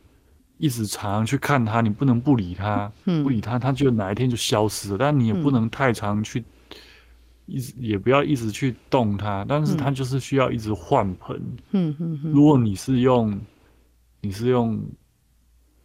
[0.58, 4.98] 一直常常去看它，你不能不理它，不理它，它就哪一天就消失了。
[4.98, 6.44] 但你也不能太常去。
[7.46, 11.36] 一直也不要一直去动它，但是它就是需要一直换盆。
[11.72, 12.30] 嗯嗯嗯。
[12.30, 13.36] 如果你是用
[14.20, 14.80] 你是用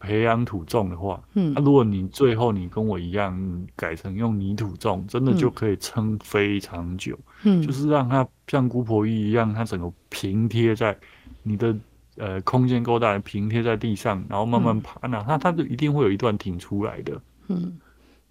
[0.05, 7.17] 培养土种的话，嗯，那、啊、如果你最后你跟我一样改成用泥土种，真的就可以撑非常久。
[7.43, 10.97] 嗯，就是让它像姑婆芋一样，它整个平贴在
[11.43, 11.75] 你的
[12.17, 17.21] 呃空间够大，平贴在地上，然后慢慢爬，那它它就一定会有一段挺出来的。
[17.47, 17.77] 嗯，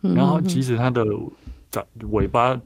[0.00, 1.04] 然后即使它的
[1.70, 2.60] 长尾巴。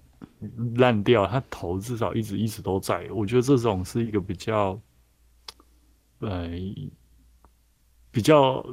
[0.76, 3.08] 烂掉，它头至少一直一直都在。
[3.12, 4.78] 我觉得这种是一个比较，
[6.20, 6.48] 呃，
[8.12, 8.64] 比较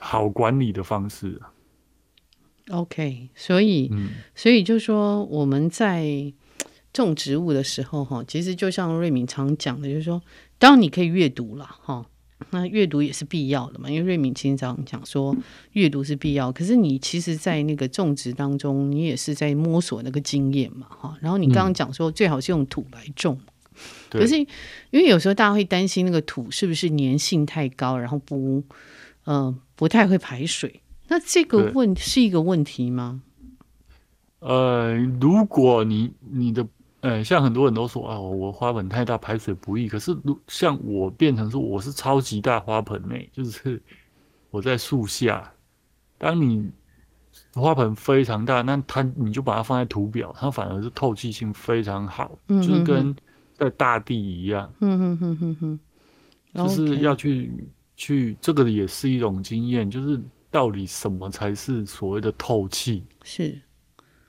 [0.00, 1.40] 好管理的方式。
[2.70, 6.32] OK，所以，嗯、所以就说我们在
[6.92, 10.20] 种植物的时候，哈，其实就像瑞敏常讲的，就是说，
[10.58, 12.06] 当然你可以阅读了，哈。
[12.50, 15.36] 那阅读也是必要的嘛，因为瑞敏经常讲说
[15.72, 16.52] 阅读是必要。
[16.52, 21.18] 可是你其实，在那个种植当中，你也是在摸索那个经验嘛，哈。
[21.20, 23.40] 然后你刚刚讲说，最好是用土来种，
[24.08, 24.46] 可是因
[24.92, 28.62] 为有时候大家会担心那个土是不是粘性太高，然后不，
[29.26, 30.82] 嗯，不太会排水。
[31.06, 33.22] 那这个问是一个问题吗？
[34.40, 36.66] 呃，如果你你的。
[37.00, 39.88] 呃，像很多人都说啊，我花盆太大，排水不易。
[39.88, 43.80] 可是，如像我变成说我是超级大花盆内，就是
[44.50, 45.48] 我在树下，
[46.18, 46.68] 当你
[47.54, 53.14] 花盆非常大，那它你就把它放在土表，它反而是透气性非常好，就是跟
[53.54, 54.68] 在大地一样。
[54.80, 55.80] 嗯哼哼哼哼，
[56.52, 57.48] 就是要去.
[57.98, 60.18] 去，这个也是一种经验，就是
[60.50, 63.04] 到底什么才是所谓的透气？
[63.24, 63.60] 是，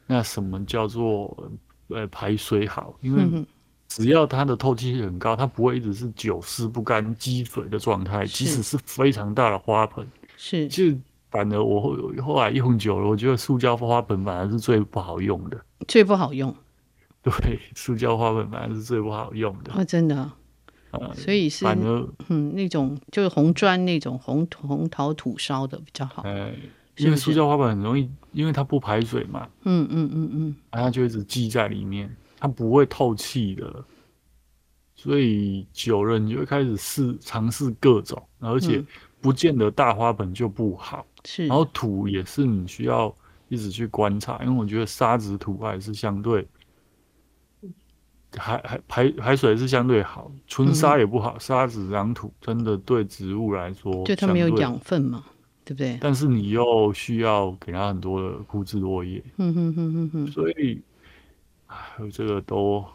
[0.08, 1.52] 那什么叫做
[1.88, 2.94] 呃排水好？
[3.00, 3.46] 因为
[3.88, 10.06] 只要它的透气性很高，它不会一直是久湿不干、积水的状态，即使是非常大的花盆。
[10.36, 10.84] 是，就
[11.30, 16.54] 反而我后后来用久了，我觉得塑胶花盆反而是最不好用的，最不好用。
[17.22, 19.74] 对，塑胶花盆反而是最不好用的。
[19.74, 20.36] 啊，真的啊，
[20.92, 26.24] 呃、所以是反而嗯，那种就是红砖那种红红陶土烧的比较好。
[26.24, 26.54] 哎，
[26.98, 29.48] 因为塑胶花盆很容易，因为它不排水嘛。
[29.64, 33.84] 嗯嗯嗯嗯，然后它就一直积在里面，它不会透气的。
[34.96, 38.78] 所以久了，你就会开始试尝试各种，而且。
[38.78, 38.88] 嗯
[39.22, 41.46] 不见得大花盆就不好，是。
[41.46, 43.14] 然后土也是你需要
[43.50, 46.48] 一直去观察，因为我觉得沙子土还是相对，
[48.38, 55.24] 还还排排水是相对好，纯沙也不好，嗯、沙子壤土真的对植物来说，就它没有养分嘛，
[55.66, 55.98] 对不对？
[56.00, 60.82] 但是你又需要给它很多的枯枝落叶，嗯哼哼哼哼，所以，
[61.68, 61.78] 哎，
[62.12, 62.86] 这个都，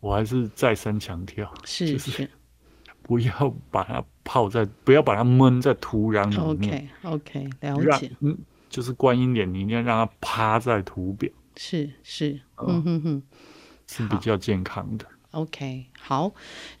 [0.00, 1.92] 我还是再三强调，是是。
[1.92, 2.30] 就是
[3.04, 6.88] 不要把它泡在，不要把它闷在土壤里面。
[7.02, 8.10] OK，OK，了解。
[8.20, 8.34] 嗯，
[8.70, 11.30] 就是观音莲，你一定要让它趴在土表。
[11.54, 13.22] 是是，嗯哼哼，
[13.86, 15.06] 是比较健康的。
[15.32, 16.32] OK，好。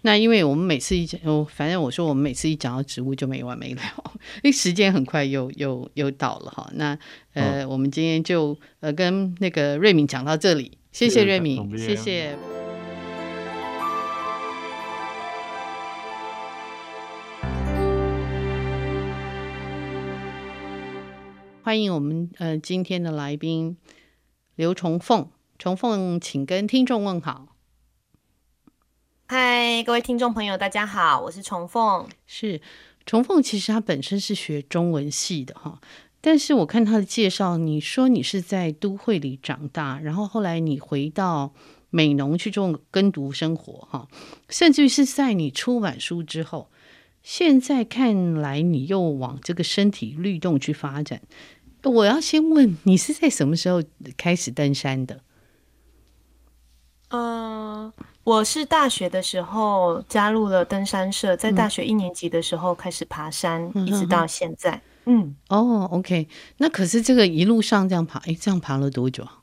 [0.02, 3.82] 那因为我们每次一讲，反正我说我们每次一讲到植物就没完没了，
[4.42, 6.70] 因为时间很快又又又到了哈。
[6.74, 6.96] 那
[7.32, 12.38] 呃，嗯、我们今天就呃跟那个瑞敏讲到这里，谢谢瑞敏，谢谢。
[21.64, 23.76] 欢迎我们呃今天的来宾
[24.54, 27.56] 刘崇凤，崇凤，请跟听众问好。
[29.26, 32.08] 嗨，各位听众朋友，大家好，我是重凤。
[32.26, 32.60] 是
[33.06, 35.80] 重凤，其实他本身是学中文系的哈，
[36.20, 41.54] 但是我看他的介绍，你说你是在都会里长大，然后后来你回到
[41.88, 44.08] 美农去做耕读生活哈，
[44.48, 46.68] 甚至于是在你出版书之后，
[47.22, 51.22] 现在看来你又往这个身体律动去发展。
[51.84, 53.82] 我要先问你是在什么时候
[54.16, 55.22] 开始登山的？
[57.14, 57.92] 嗯、呃，
[58.24, 64.80] 我是大学的时候加入了登山社，在大学一年级的时候开始爬山，嗯、一直到现在。
[65.06, 69.38] 嗯，哦，OK，那可是这个一路上这样爬，哎，这样爬了多久啊？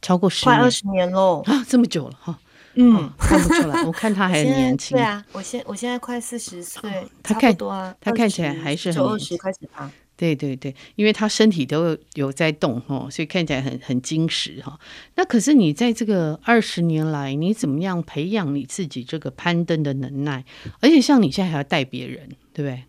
[0.00, 2.38] 超过十快二十年喽啊，这么久了哈。
[2.74, 4.96] 嗯，看不出来，我看他还很年轻。
[4.96, 9.14] 对啊，我现我现在快四十岁，他看多啊，他看起来还是很年轻。
[9.14, 9.90] 二十开始爬。
[10.16, 14.80] 对对对，因为他身体都有在动哦，所以看起来很很精实哈。
[15.14, 20.42] 那可是你在这个二十年来，你怎么样培养你自己这个攀登的能耐？
[20.80, 22.84] 而且像你现在还要带别人，对不对？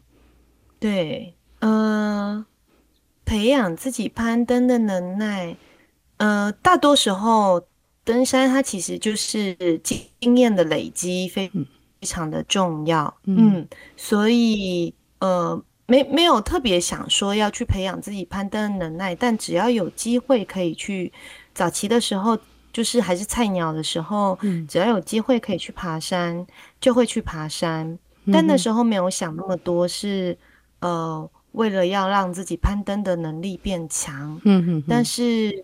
[0.80, 2.46] 对，呃，
[3.26, 5.58] 培养自己攀登的能耐，
[6.16, 7.68] 呃，大多时候
[8.06, 9.54] 登山它其实就是
[10.22, 13.18] 经验的累积，非非常的重要。
[13.26, 15.62] 嗯，嗯，所以呃。
[15.88, 21.12] 没没有特别想说要去培养自己攀登的能耐，但只要有机会可以去，
[21.54, 22.38] 早期的时候
[22.74, 26.46] 就是还是菜鸟的时候，嗯，只要有机会可以去爬山，
[26.82, 27.98] 就会去爬山。
[28.34, 30.38] 但那时候没有想那么多是，是
[30.82, 34.40] 呃为了要让自己攀登的能力变强。
[34.44, 35.64] 嗯哼，但是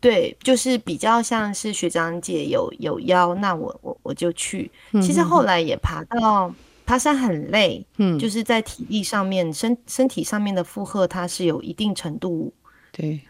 [0.00, 4.68] 对，就是比较像是学长姐有有邀，那我我我就去。
[4.94, 6.52] 其实后来也爬到。
[6.90, 12.52] 爬山很累，嗯，就是在体力上面、身身体上面的负荷，它是有一定程度
[12.90, 13.20] 对。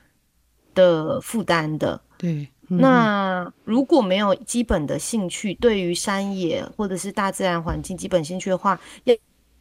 [0.75, 2.01] 的负担的。
[2.16, 9.14] 对，嗯、那如果没有基本的兴趣，对于山野或者是大自然环境基本兴趣的话，要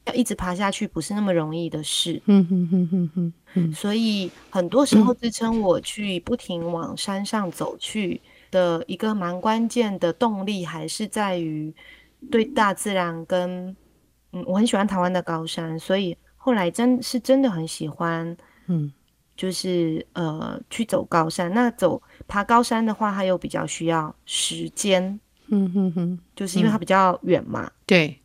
[0.05, 2.21] 要一直爬下去，不是那么容易的事。
[2.27, 11.73] 嗯哼哼哼哼，嗯，所以很多时候支撑我去不停往山上走去的一个蛮关键的动力，还是在于
[12.31, 13.75] 对大自然跟
[14.31, 18.35] 嗯，我很喜欢台湾的高山，所以后来真是真的很喜欢，
[18.67, 18.91] 嗯，
[19.35, 21.53] 就是呃去走高山。
[21.53, 28.19] 那走爬高山的话，它又比较需要时间，嗯哼哼，就是因为它比较远嘛，嗯、对，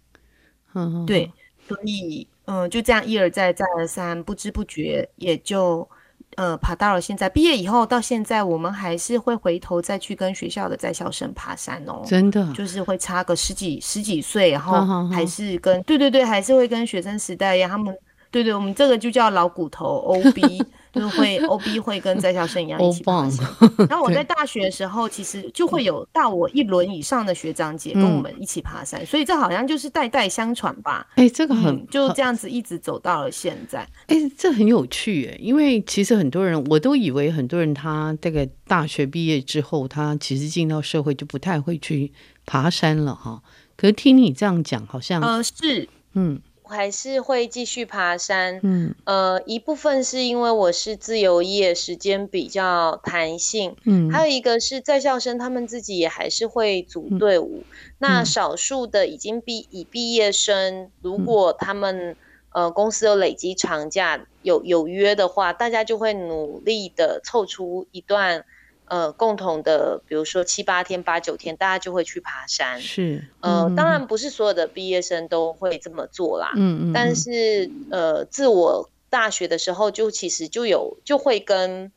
[0.75, 1.33] 嗯对，
[1.67, 5.89] 所以嗯、呃、就这样一而再再而三，不知不觉也就。
[6.37, 12.03] 呃，爬到了现在，毕业以后到现在，我们还是会回头再去跟学校的在校生爬山哦。
[12.07, 17.97] 真的，就是会差个十几十几岁，然后还是跟、对对对，还是会跟学生时代一样，他们
[18.31, 20.65] 对对，我们这个就叫老骨头 OB。
[20.95, 23.45] 就是会 OB 会跟在校生一样一起爬山，
[23.89, 31.07] 然后我在大学的时候，其实就会有大我一轮以上的学长姐跟我们一起爬山，所以这好像就是代代相传吧。
[31.17, 33.81] 哎，这个很就这样子一直走到了现在。
[34.07, 42.13] 哎，这很有趣哎，因为其实很多人我都以为很多人他这个大学毕业之后，他其实进到社会就不太会去
[42.47, 43.43] 爬山了哈。
[43.77, 46.41] 可是听你这样讲，好像呃是嗯。
[46.67, 57.59] 还是会继续爬山，嗯，呃，一部分是因为我是自由业，时间比较弹性，嗯，还有一个是在校生，他们自己也还是会组队伍。
[57.59, 57.65] 嗯、
[57.99, 62.17] 那少数的已经毕已毕业生，如果他们
[62.53, 68.45] 呃公司有累积长假，有有约的话，大家就会努力的凑出一段。
[68.87, 72.81] 呃，共同的，比如说七八天、八九天，大家就会去爬山。
[72.81, 76.53] 是，呃，当然不是所有的毕业生都会这么做啦。
[76.57, 76.93] 嗯嗯。
[76.93, 81.91] 但是，呃，自我大学的时候，就其实就有就会跟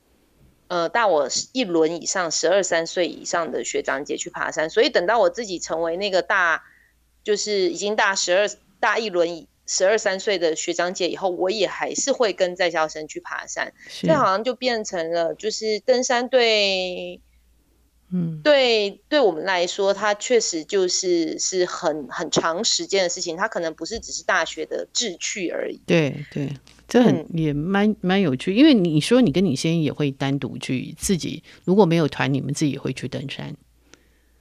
[0.70, 4.70] 呃大我一轮以上、十二三岁以上的学长姐去爬山。
[4.70, 6.64] 所以等到我自己成为那个大，
[7.24, 9.48] 就是已经大十二、大一轮以。
[9.68, 17.20] 十二三岁的学长姐以后，我也还是会跟在校生去爬山，这好像就变成了，就是登山对，
[18.12, 25.82] 嗯，对，对我们来说，它确实就是是很很长时间的事情，它可能不是只是大学的志趣而已。
[25.86, 26.50] 对对，
[26.88, 33.56] 这很、嗯、也蛮蛮有趣，因为你说你跟你先生也会单独去自己，如果没有团，你们自己也会去登山。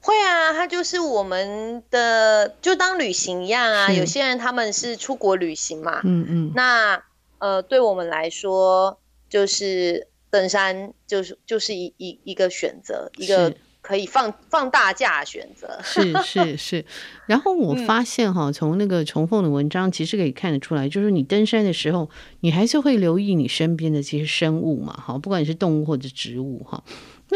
[0.07, 3.93] 会啊，它就是我们的，就当旅行一样啊。
[3.93, 6.53] 有些人他们是出国旅行嘛，嗯嗯。
[6.55, 7.03] 那
[7.39, 13.53] 呃，对我们来说，就是登山，就是就是一一一个选择，一个
[13.83, 15.77] 可以放放大假的选择。
[15.83, 16.85] 是是是。
[17.27, 22.09] 然后我发现哈，从那个重凤的文章，其实可以看得出来，就是你登山的时候，
[22.43, 26.85] 你还是会留意你身边的这些生物嘛，哈，不管你是动物或者植物哈。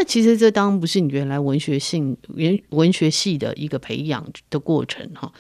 [0.01, 5.31] 那其实这当然不是你原来文学性文文学系的一个培养的过程哈，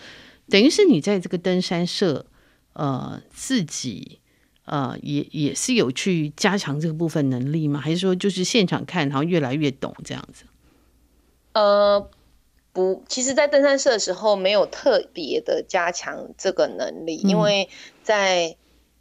[0.51, 2.27] 等于是你在这个登山社，
[2.75, 4.19] 呃，自己
[4.67, 7.81] 呃也也是有去加强这个部分能力吗？
[7.81, 10.45] 还是说就是现场看，然后越来越懂这样子？
[11.55, 12.11] 呃，
[12.75, 17.71] 不，其实，在登山社的时候没有特别的加强这个能力，嗯、因为
[18.03, 18.59] 在。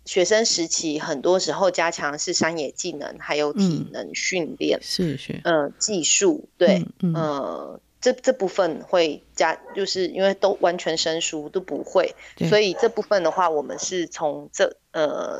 [0.10, 7.14] 学生时期很多时候加强是山野技能，还有体能训练、嗯，是是，呃，技术对，嗯，嗯。
[7.14, 12.16] 呃，这这部分会加，就是因为都完全生疏都不会，
[12.50, 15.40] 所以这部分的话，我们是从这呃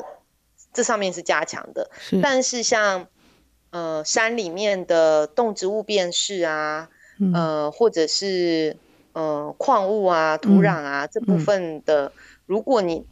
[0.72, 2.20] 这上面是加强的，是。
[2.22, 3.08] 但是像
[3.70, 8.76] 呃山里面的动植物辨识啊，嗯、呃或者是
[9.14, 12.12] 呃矿物啊、土壤啊、嗯、这部分的，
[12.46, 13.04] 如果你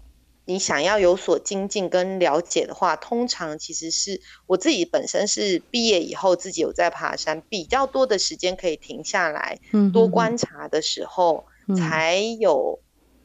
[0.48, 9.58] 你想要有所精进跟了解的话，通常其实是我自己本身是毕业以后自己有在爬山，比较多的时间可以停下来，
[9.92, 11.44] 多观察的时候，
[11.76, 12.80] 才有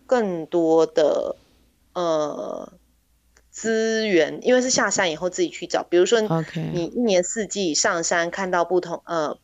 [0.05, 1.37] 更多的
[1.93, 2.73] 呃
[3.49, 5.81] 资源，因为是下山以后自己去找。
[5.81, 6.19] 比如说，
[6.73, 9.37] 你一年四季上山看到不同呃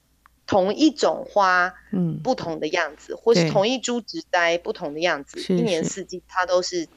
[0.45, 6.89] 同一种花，嗯，不同的样子，或是同一株植栽不同的样子，一年四季它都是。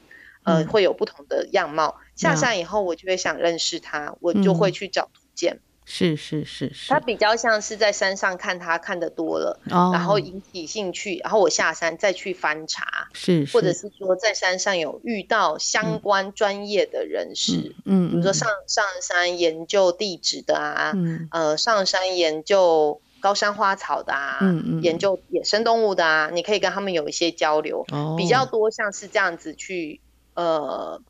[0.43, 1.95] 呃，会有不同的样貌。
[1.99, 5.59] 嗯、下山以后，我就会想认识它，嗯、我就会去找图鉴。
[5.85, 13.09] 是是是是，它比较像是在山上看他看的多了，哦、然后引起兴趣，然后我下山再去翻查。
[13.11, 27.85] 是，是，或者是说在山上有遇到相关专业的人士，嗯，比如说上上山研究地质的啊，嗯、呃，上山研究高山花草的啊，嗯嗯，研究野生动物的啊，你可以跟他们有一些交流。
[27.91, 29.99] 哦、比较多像是这样子去。
[30.35, 31.01] 呃，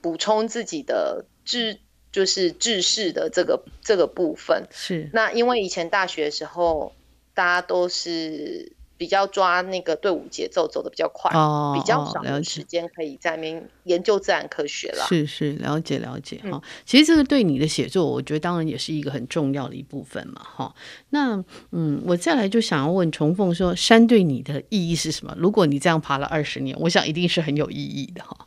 [0.00, 1.78] 补充自己的知，
[2.12, 5.10] 就是知识的这个这个部分是。
[5.12, 6.92] 那因为以前大学的时候，
[7.34, 15.06] 大家都是比较抓那个队伍节奏，走的比较快，哦、比较少的时间可以在那边研究自然科学了。
[15.08, 16.50] 是是，了解了解哈。
[16.52, 20.74] 嗯、其实这个对你的写作，我觉得当然也是一个很重要的一部分嘛哈。
[21.08, 21.42] 那
[21.72, 25.34] 嗯，我再来就想要问重凤说，山对你的意义是什么？
[25.38, 28.46] 如果你这样爬了二十年，我想一定是很有意义的哈。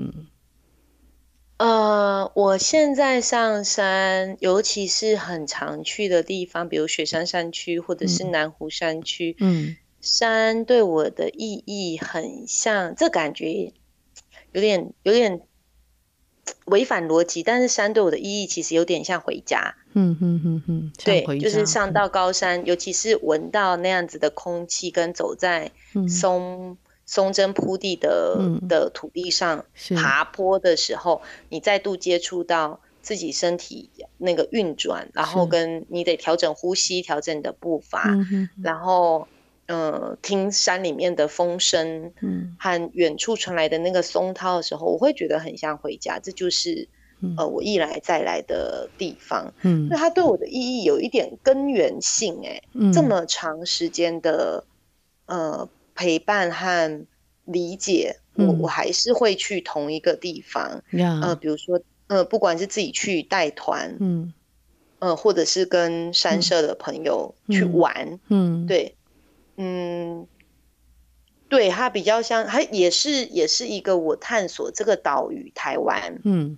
[0.00, 0.26] 嗯，
[1.58, 13.74] 呃，我现在上山，尤其是很常去的地方，比如雪山山区或者是南湖山区，嗯，山对我的意义很像，这感觉
[14.52, 15.42] 有点有点
[16.64, 25.72] 违反逻辑，但是山对我的意义其实有点像回家，嗯嗯嗯嗯，对，就是上到高山，嗯、尤其是闻到那样子的空气，跟走在
[26.08, 26.78] 松。
[27.10, 29.64] 松针铺地的、嗯、的土地上
[29.96, 38.16] 爬坡的时候，你再度接触到自己身体那个运转，然后跟你得调整呼吸，调整你的步伐，
[38.62, 39.26] 然后
[39.66, 46.88] 呃听山里面的风声，嗯，和远处传来的那个松涛的时候，我会觉得很像回家，这就是。
[47.36, 54.64] 呃，我一来再来的地方，嗯，那它对我的意义有一点根源性，哎，嗯，这么长时间的
[55.26, 55.68] 呃
[56.00, 57.06] 陪伴和
[57.44, 64.32] 理解，嗯，我我还是会去同一个地方，嗯，呃，比如说，呃，不管是自己去带团，嗯，
[65.00, 68.96] 呃，或者是跟山社的朋友去玩，嗯，对，
[69.58, 70.26] 嗯，
[71.50, 76.56] 对，它比较像，它也是也是一个我探索这个岛屿台湾，嗯。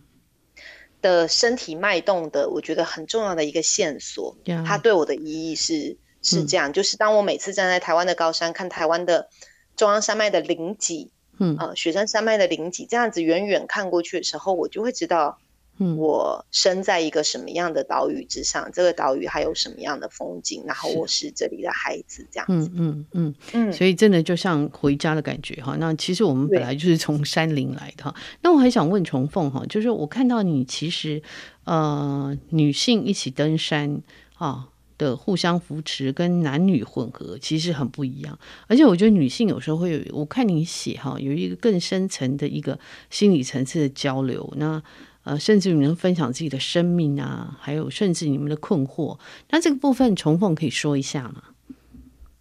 [1.01, 9.29] 的身体脉动的，我觉得很重要的一个线索.它对我的意义是是这样，嗯、就是当我每次站在台湾的高山看台湾的
[9.77, 15.39] 中央山脉的林脊，嗯，呃，雪山山脉的林脊，这样子远远看过去的时候，我就会知道。
[15.79, 18.71] 嗯我生在一个什么样的岛屿之上？
[18.73, 20.63] 这个岛屿还有什么样的风景？
[20.67, 22.71] 然后我是这里的孩子，这样子。
[22.75, 23.73] 嗯嗯嗯嗯。
[23.73, 25.75] 所以真的就像回家的感觉哈。
[25.81, 28.15] 那其实我们本来就是从山林来的哈。
[28.43, 31.21] 那我还想问崇凤哈，就是我看到你其实
[31.65, 34.03] 呃女性一起登山
[34.35, 34.69] 啊
[35.03, 38.39] 的互相扶持，跟男女混合其实很不一样。
[38.69, 42.79] 而且我觉得女性有时候会有，我看你写哈，有一个更深层的一个
[43.11, 44.53] 心理层次的交流。
[44.57, 44.83] 那
[45.25, 49.19] 呃，甚至你能分享自己的生命啊，还有甚至你们的困惑，
[49.51, 51.43] 那这个部分重凤可以说一下吗？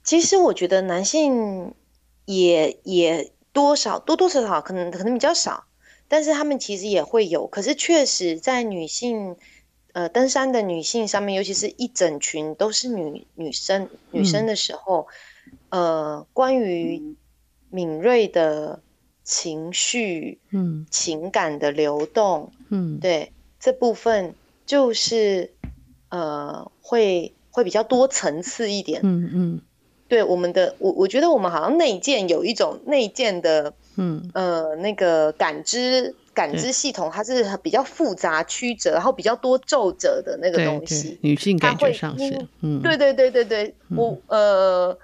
[0.04, 1.74] 其实我觉得男性
[2.26, 5.66] 也也多少多多少少可能可能比较少，
[6.08, 7.46] 但是他们其实也会有。
[7.46, 9.36] 可是确实在女性
[9.94, 15.08] 呃登山的女性上面，尤其是一整群都是女女生女生的时候，
[15.70, 17.16] 嗯、呃，关于
[17.70, 18.82] 敏锐的。
[19.24, 24.34] 情绪，嗯，情感的流动，嗯，对，这部分
[24.66, 25.54] 就是
[26.10, 29.62] 呃，会会比较多层次一点，嗯嗯，
[30.08, 34.30] 对，我们的我我觉得我们好像内建有一种内建的，嗯。
[34.34, 44.98] 呃，那个感知感知系统，它是比较复杂曲折，然后比较多皱褶的那个东西，女性感觉上是，嗯，对对对对对，我呃，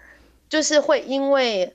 [0.50, 1.74] 就是会因为。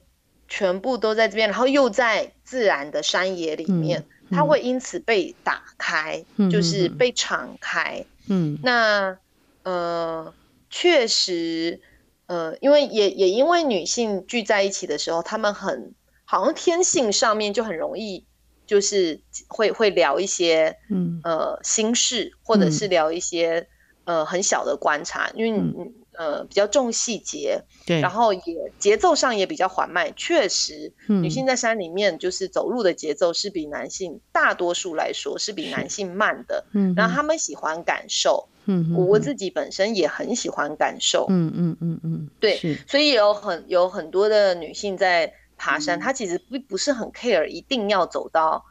[0.48, 8.04] 全部都在这边，然后又在自然的山野里面，嗯嗯、它会因此被打开，嗯、就是被敞开。
[8.28, 9.16] 嗯，那
[9.62, 10.34] 呃，
[10.68, 11.80] 确实，
[12.26, 15.94] 呃，因为也也因为女性聚在一起的时候，她们很
[16.26, 18.26] 好像天性上面就很容易，
[18.66, 21.20] 就是会会聊一些嗯。
[21.24, 23.66] 呃心事，或者是聊一些、
[24.04, 25.92] 嗯、呃很小的观察，因为嗯。
[26.18, 28.40] 呃，比较重细节，对，然后也
[28.78, 30.12] 节奏上也比较缓慢。
[30.14, 36.66] 确实，女性在山里面就是走路的节奏是比男性大多数来说是比男性慢的。
[36.74, 45.32] 嗯，然后他们喜欢感受，嗯，我自己本身也很喜欢感受，嗯嗯嗯嗯，对，所以有很有很多的女性在
[45.62, 48.64] 爬山，他其实不不是很 care 一定要走到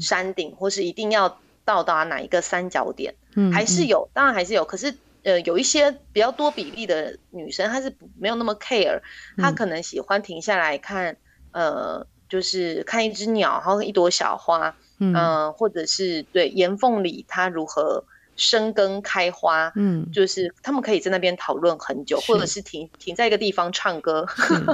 [0.00, 4.94] 山顶，或是一定要到达哪一个三角点，嗯，还是有，当然还是有，可是。
[5.24, 9.00] 呃，有一些比较多比例的女生，她是没有那么 care，
[9.36, 11.16] 她可能喜欢停下来看，
[11.50, 18.04] 嗯、呃，就是看一只鸟，然后一朵小花，嗯、呃，或者是对岩缝里它如何
[18.38, 24.26] 生根开花，嗯，就是他们可以在那边讨论很久，或者是停停在一个地方唱歌，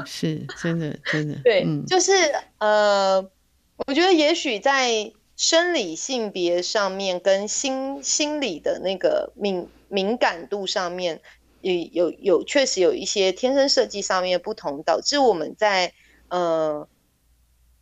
[0.07, 2.13] 是， 是真的真的，对，嗯、就是
[2.59, 3.21] 呃，
[3.89, 9.67] 我觉得也许在生理性别上面跟心心理的那个敏。
[9.91, 11.21] 敏感度上面
[11.61, 15.93] 也有有确实有一些天生设计上面不同，导致我们在
[16.27, 16.89] 呃，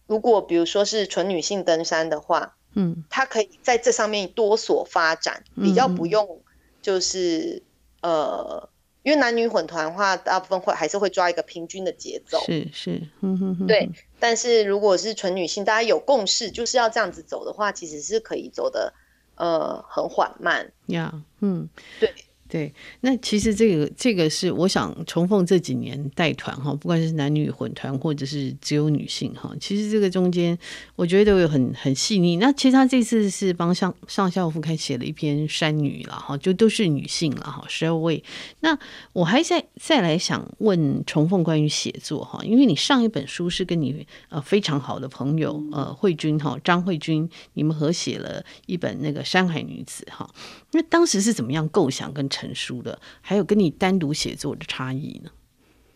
[0.07, 6.41] 如果比如说是纯女性登山的话，嗯，他可以在这上面多所发展，比较不用
[6.81, 7.63] 就是、
[8.01, 8.69] 嗯、呃，
[9.03, 13.91] 因为男女混团的话，大部分会还是会抓一个平均的节奏，是是，嗯哼哼，对。
[14.19, 18.95] 但是如果是纯女性，大家有共识就是要这样子走的话，其实是可以走的。
[19.35, 21.69] 呃，很缓慢呀，yeah, 嗯，
[21.99, 22.15] 对。
[22.53, 30.59] 对，那其实这个这个是我想重凤这几年带团哈，不管是男女混团或者是只有女性哈，其实这个中间
[30.95, 32.37] 我觉得都有很很细腻。
[32.37, 38.23] 那其实他这次是帮上上校副刊写了一篇山女了哈，就都是女性了哈，十二位。
[38.61, 38.79] 那
[39.15, 50.29] 我还在再来想问重凤关于写作哈，因为你上一本书是跟你呃非常好的朋友呃慧君哈张慧君，你们合写了一本那个《山海女子》哈。
[50.73, 52.99] 那当时是怎么样构想跟成书的？
[53.21, 55.31] 还有跟你单独写作的差异呢？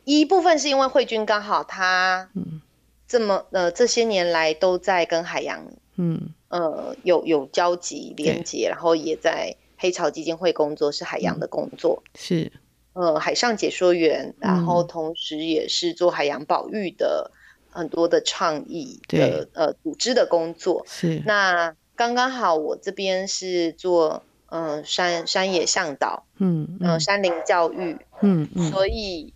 [0.04, 2.60] 一部分是因为慧君刚好他，嗯，
[3.08, 5.66] 这么呃这些年来都在跟海洋
[5.96, 6.30] 嗯。
[6.48, 12.52] 呃有有交集连接，然后也在黑潮基金会工作，是海洋的工作，嗯、是。
[12.92, 17.32] 呃海上解说员，然后同时也是做海洋保育的
[17.68, 21.20] 很多的倡议的呃组织的工作，是。
[21.26, 24.22] 那刚刚好我这边是做。
[24.56, 29.34] 嗯，山山野向导，嗯嗯，山林教育，嗯嗯，所以，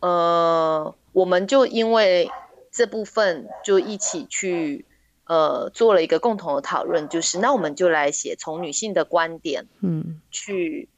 [0.00, 2.28] 呃，我们就因为
[2.72, 4.84] 这部分就一起去，
[5.26, 10.88] 呃，做了一个共同的讨论，就是那我们就来写从女性的观点，嗯，去，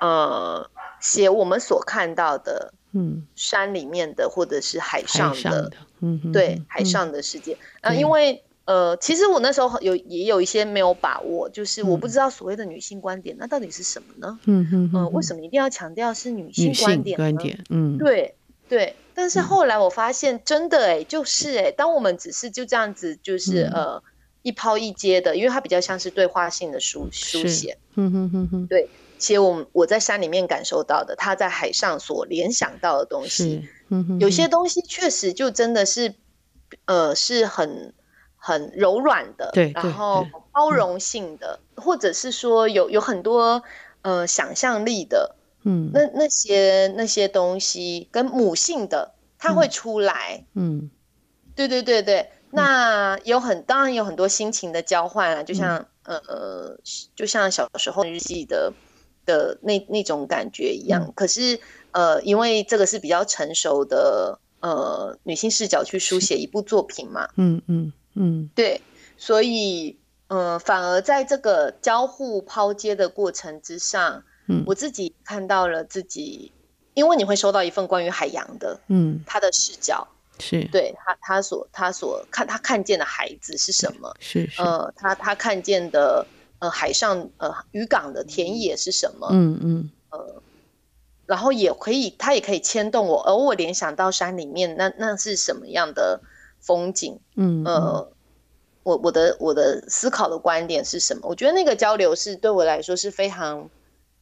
[0.00, 8.42] 呃，写我们所看到的，嗯，山里面的或者是海上的，嗯，对，海上的世界，啊，因为。
[8.66, 14.38] 呃，其实我那时候有也有一些没有把握，就是我不知道所谓的女性观点，嗯、那到底是什么呢？
[14.46, 17.22] 嗯嗯嗯，为什么一定要强调是女性观点呢？
[17.22, 18.36] 观点，嗯，对
[18.66, 18.96] 对。
[19.14, 24.02] 但是后来我发现，真的哎，就是哎，当我们只是就这样子，就是、嗯、呃
[24.40, 28.88] 一抛一接的，因为它比较像是对话性的书书写，嗯哼哼哼，对。
[29.18, 36.14] 其实我我在山里面感受到的，他在海上所联想到的东西，嗯哼，有些东西确实就真的是，
[36.86, 37.92] 呃，是很。
[38.46, 43.62] 很柔软的，对，然后包容性的，嗯、或者是说有有很多
[44.02, 50.90] 呃想象力的，嗯，那那些那些东西跟母性的，它会出来，嗯，
[51.56, 56.78] 对对对对，那有很当然有很多心情的交换啊，就像、呃、呃
[57.16, 58.74] 就像小时候日记的
[59.24, 61.58] 的那那种感觉一样，嗯、可是
[61.92, 67.86] 呃因为这个是比较成熟的呃女性视角去书写一部作品嘛，嗯嗯。
[67.86, 68.80] 嗯嗯，对，
[69.16, 69.98] 所以，
[70.28, 76.52] 呃，反而在这个交互抛接的过程之上，嗯，我自己看到了自己，
[76.94, 80.06] 因为你会收到一份关于海洋的，嗯，他的视角。
[80.40, 80.64] 是。
[80.72, 84.60] 对他他所他所看他看见的孩子是什么，是，是。
[84.62, 86.26] 呃，他他看见的
[86.58, 90.42] 呃海上呃渔港的田野是什么，嗯嗯，呃，
[91.26, 96.20] 然后也可以他也可以牵动我，而我联想到山里面那那是什么样的。
[96.64, 98.10] 风景，嗯，呃，
[98.82, 101.28] 我我的我的思考的观点是什么？
[101.28, 103.68] 我觉得那个交流是对我来说是非常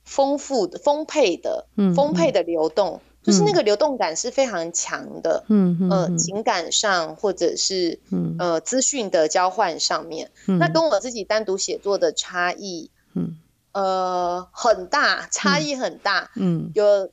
[0.05, 8.01] 丰富的、丰沛的、嗯，丰沛的流动，嗯，就是那个流动感是非常强的，嗯呃，情感上或者是
[8.40, 13.38] 呃资讯的交换上面，嗯，那跟我自己单独写作的差异，嗯，
[13.72, 17.11] 呃，很大，差异很大，嗯，有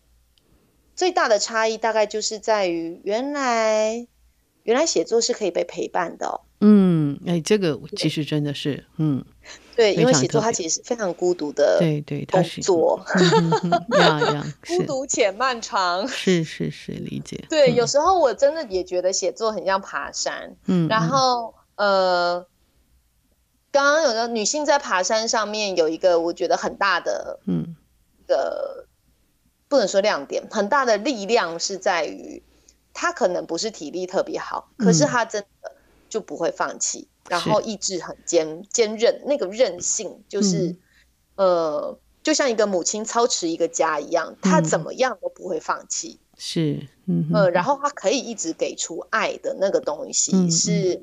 [0.96, 4.08] 最大的差异大概就是在于原来。
[4.70, 6.42] 原来写作是可以被陪伴的哦。
[6.62, 9.26] 嗯，哎，这个其实真的是，嗯，
[9.76, 13.04] 对，因为写作它其实是非常孤独的，对对，工作，
[13.98, 17.44] 呀呀，孤独且漫长，是是是，理解。
[17.50, 22.46] 对，有时候我真的也觉得写作很像爬山，嗯，然后呃，
[23.72, 27.76] 刚刚有个女性在爬山上面有一个我觉得很大的，嗯，
[28.28, 28.86] 的
[29.68, 32.44] 不能说亮点，很大的力量是在于。
[33.02, 35.72] 他可能不是体力特别好，可是他真的
[36.10, 40.76] 就不会放弃，嗯、然后意志很坚坚韧，那个韧性就是、
[41.38, 46.20] 嗯，呃，就像一个母亲操持一个家一样，他怎么样都不会放弃。
[46.38, 51.02] 是，嗯，呃，然后他可以一直给出爱的那个东西，嗯、是，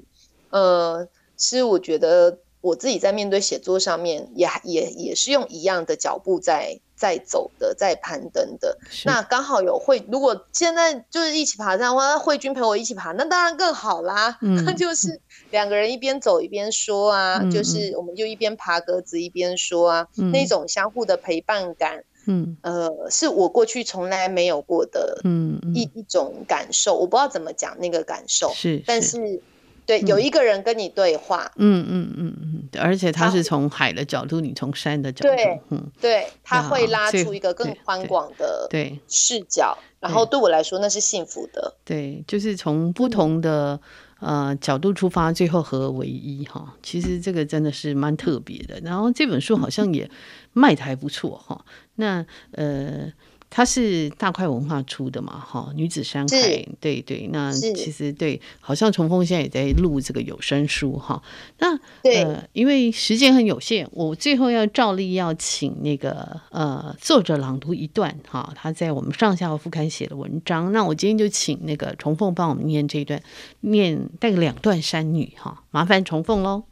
[0.51, 6.81] 呃，是我觉得我自己在面对写作上面也也也是用一样的脚步在。
[6.99, 10.03] 在走的，在攀登的，那刚好有慧。
[10.11, 14.39] 如果现在就是一起爬山，或者慧君陪我一起爬，那当然更好啦。
[14.41, 29.43] 那、嗯、 就是两个人一边走一边说啊、嗯，就是我们就一边爬格子一边说啊、嗯，那种相互的陪伴感，嗯，呃，是我过去从来没有过的，嗯，一一种感受，我不知道怎么讲那个感受，是，但是。
[29.87, 38.99] 对，有一个人跟你对话，嗯嗯嗯嗯，而且他是从海的角度，你从山的角度，对，嗯，对，他会拉出一个更宽广的对。
[39.09, 40.41] 视角，然后对。
[40.41, 43.80] 我来说那是幸福的，对，就是从不同的
[44.20, 50.11] 呃角度出发，最后合而为一哈，其实这个真的是蛮特别的，然后这本书好像也
[50.53, 51.64] 卖的还不错哈，
[51.95, 53.12] 那呃。
[53.49, 61.22] 它是大块文化出的嘛，哈，女子山海，对对，那其实对，好像崇丰现在也在录这个有声书哈，
[61.59, 73.22] 那对、呃，因为时间很有限，我最后要照例要请那个呃作者朗读一段哈，他在我们上下副刊写的文章，那我今天就请那个重凤帮我们念这一段，
[73.61, 76.64] 念带个两段山女哈，麻烦重凤喽。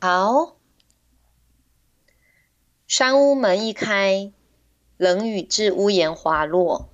[0.00, 0.56] 好，
[2.86, 4.32] 山屋门一开。
[5.02, 6.88] 冷雨至屋檐滑落，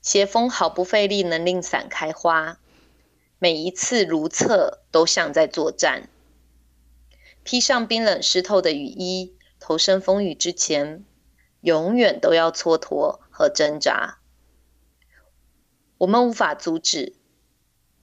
[0.00, 2.58] 斜风毫不费力能令伞开花。
[3.38, 6.08] 每一次如厕都像在作战。
[7.44, 11.04] 披上冰冷湿透的雨衣，投身风雨之前，
[11.60, 14.20] 永远都要蹉跎和挣扎。
[15.98, 17.14] 我们无法阻止，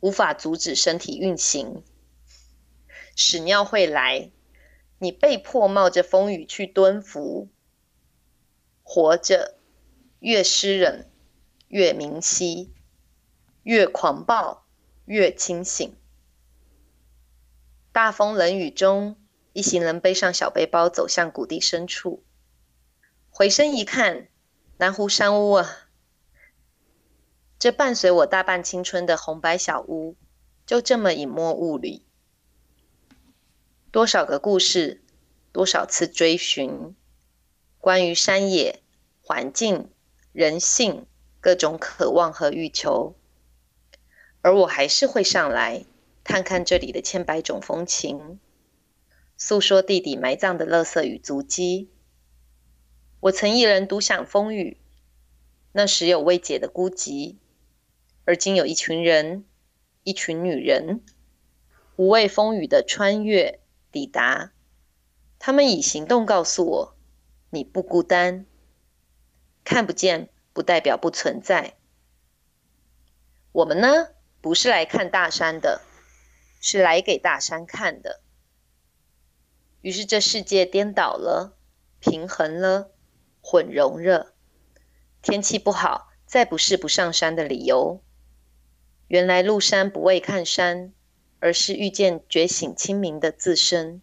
[0.02, 1.82] 无法阻止身体运行。
[3.16, 4.30] 屎尿会来，
[5.00, 7.50] 你被迫冒着风雨去蹲伏。
[8.88, 9.58] 活着，
[10.20, 11.10] 越湿冷，
[11.68, 12.72] 越明晰，
[13.64, 14.68] 越狂暴，
[15.06, 15.98] 越清醒。
[17.92, 19.18] 大风冷雨中，
[19.54, 22.24] 一行人背上小背包走向谷地深处。
[23.32, 24.28] 回身一看，
[24.78, 25.90] 南湖山屋啊！
[27.58, 30.16] 这伴随我大半青春的红白小屋，
[30.64, 32.06] 就这么隐没雾里。
[33.92, 35.04] 多少个故事，
[35.52, 36.96] 多少次追寻，
[37.86, 38.80] 关于山野、
[39.22, 39.92] 环境、
[40.32, 41.06] 人性，
[41.40, 43.14] 各种渴望和欲求。
[44.42, 45.86] 而我还是会上来，
[46.24, 48.40] 探看这里的千百种风情，
[49.38, 51.92] 诉说地底埋葬的垃圾与足迹。
[53.20, 54.80] 我曾一人独享风雨，
[55.72, 57.36] 那时有未解的孤寂。
[58.24, 59.46] 而今有一群人，
[60.02, 61.04] 一群女人，
[61.98, 63.60] 无畏风雨的穿越
[63.92, 64.54] 抵达。
[65.38, 66.95] 他们以行动告诉我，
[67.50, 68.46] 你不孤单。
[69.64, 71.76] 看不见不代表不存在。
[73.52, 74.10] 我们呢，
[74.42, 75.82] 不是来看大山的，
[76.62, 78.22] 是来给大山看的。
[79.82, 81.58] 于是这世界颠倒了，
[82.00, 82.92] 平衡了，
[83.42, 84.34] 混融了。
[85.22, 88.04] 天气不好，再不是不上山的理由。
[89.08, 90.94] 原来入山不为看山，
[91.40, 94.02] 而是遇见觉醒清明的自身。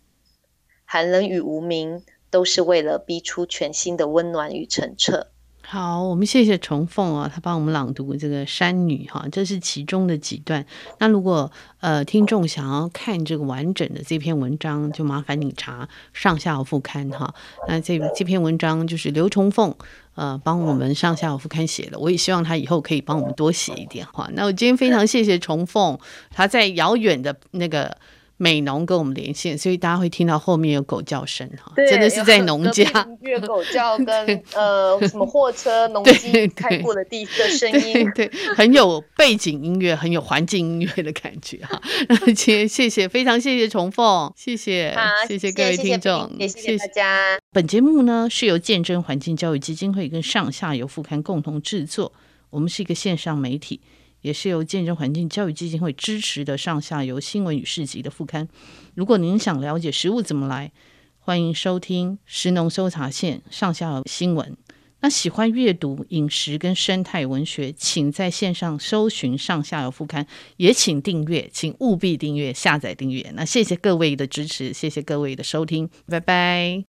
[0.84, 5.28] 寒冷与无名，都是为了逼出全新的温暖与澄澈。
[5.64, 10.66] 好，我们谢谢重凤啊，他帮我们朗读这个《山女》哈，这是其中的几段。
[10.99, 17.35] 那如果呃听众想要看这个完整的这篇文章，就麻烦你查上下游副刊哈。
[17.68, 19.74] 那这这篇文章就是刘崇凤
[20.14, 24.28] 呃帮我们上下游副刊写的，我也希望他以后可以帮我们多写一点哈。
[24.35, 25.99] 那我今天非常谢谢重凤，
[26.30, 27.97] 他在遥远的那个。
[28.43, 32.82] 美农跟我们连线，所以大家会听到后面有狗叫声哈，真的是在农家。
[32.82, 41.80] 音乐狗叫跟 呃什么货车、农 机开过的地的声音，对，很有背景音乐，很有环境音乐的感觉哈。
[42.11, 44.93] 那先谢谢，非常谢谢重凤，谢谢，
[45.28, 47.38] 谢谢各位听众，也谢谢大家。
[47.53, 52.12] 本节目呢是由见证环境教育基金会跟上下游副刊共同制作，
[52.51, 53.80] 我们是一个线上媒体。
[54.23, 58.49] 也是由见证环境教育基金会支持的上下游新闻与市集的副刊。
[58.95, 60.73] 如果您想了解食物怎么来，
[61.18, 64.57] 欢迎收听食农搜查线上下游新闻。
[65.05, 70.25] 那喜欢阅读饮食跟生态文学，请在线上搜寻上下游副刊，
[70.59, 73.33] 也请订阅，请务必订阅、下载订阅。
[73.35, 76.81] 那谢谢各位的支持，谢谢各位的收听，拜拜。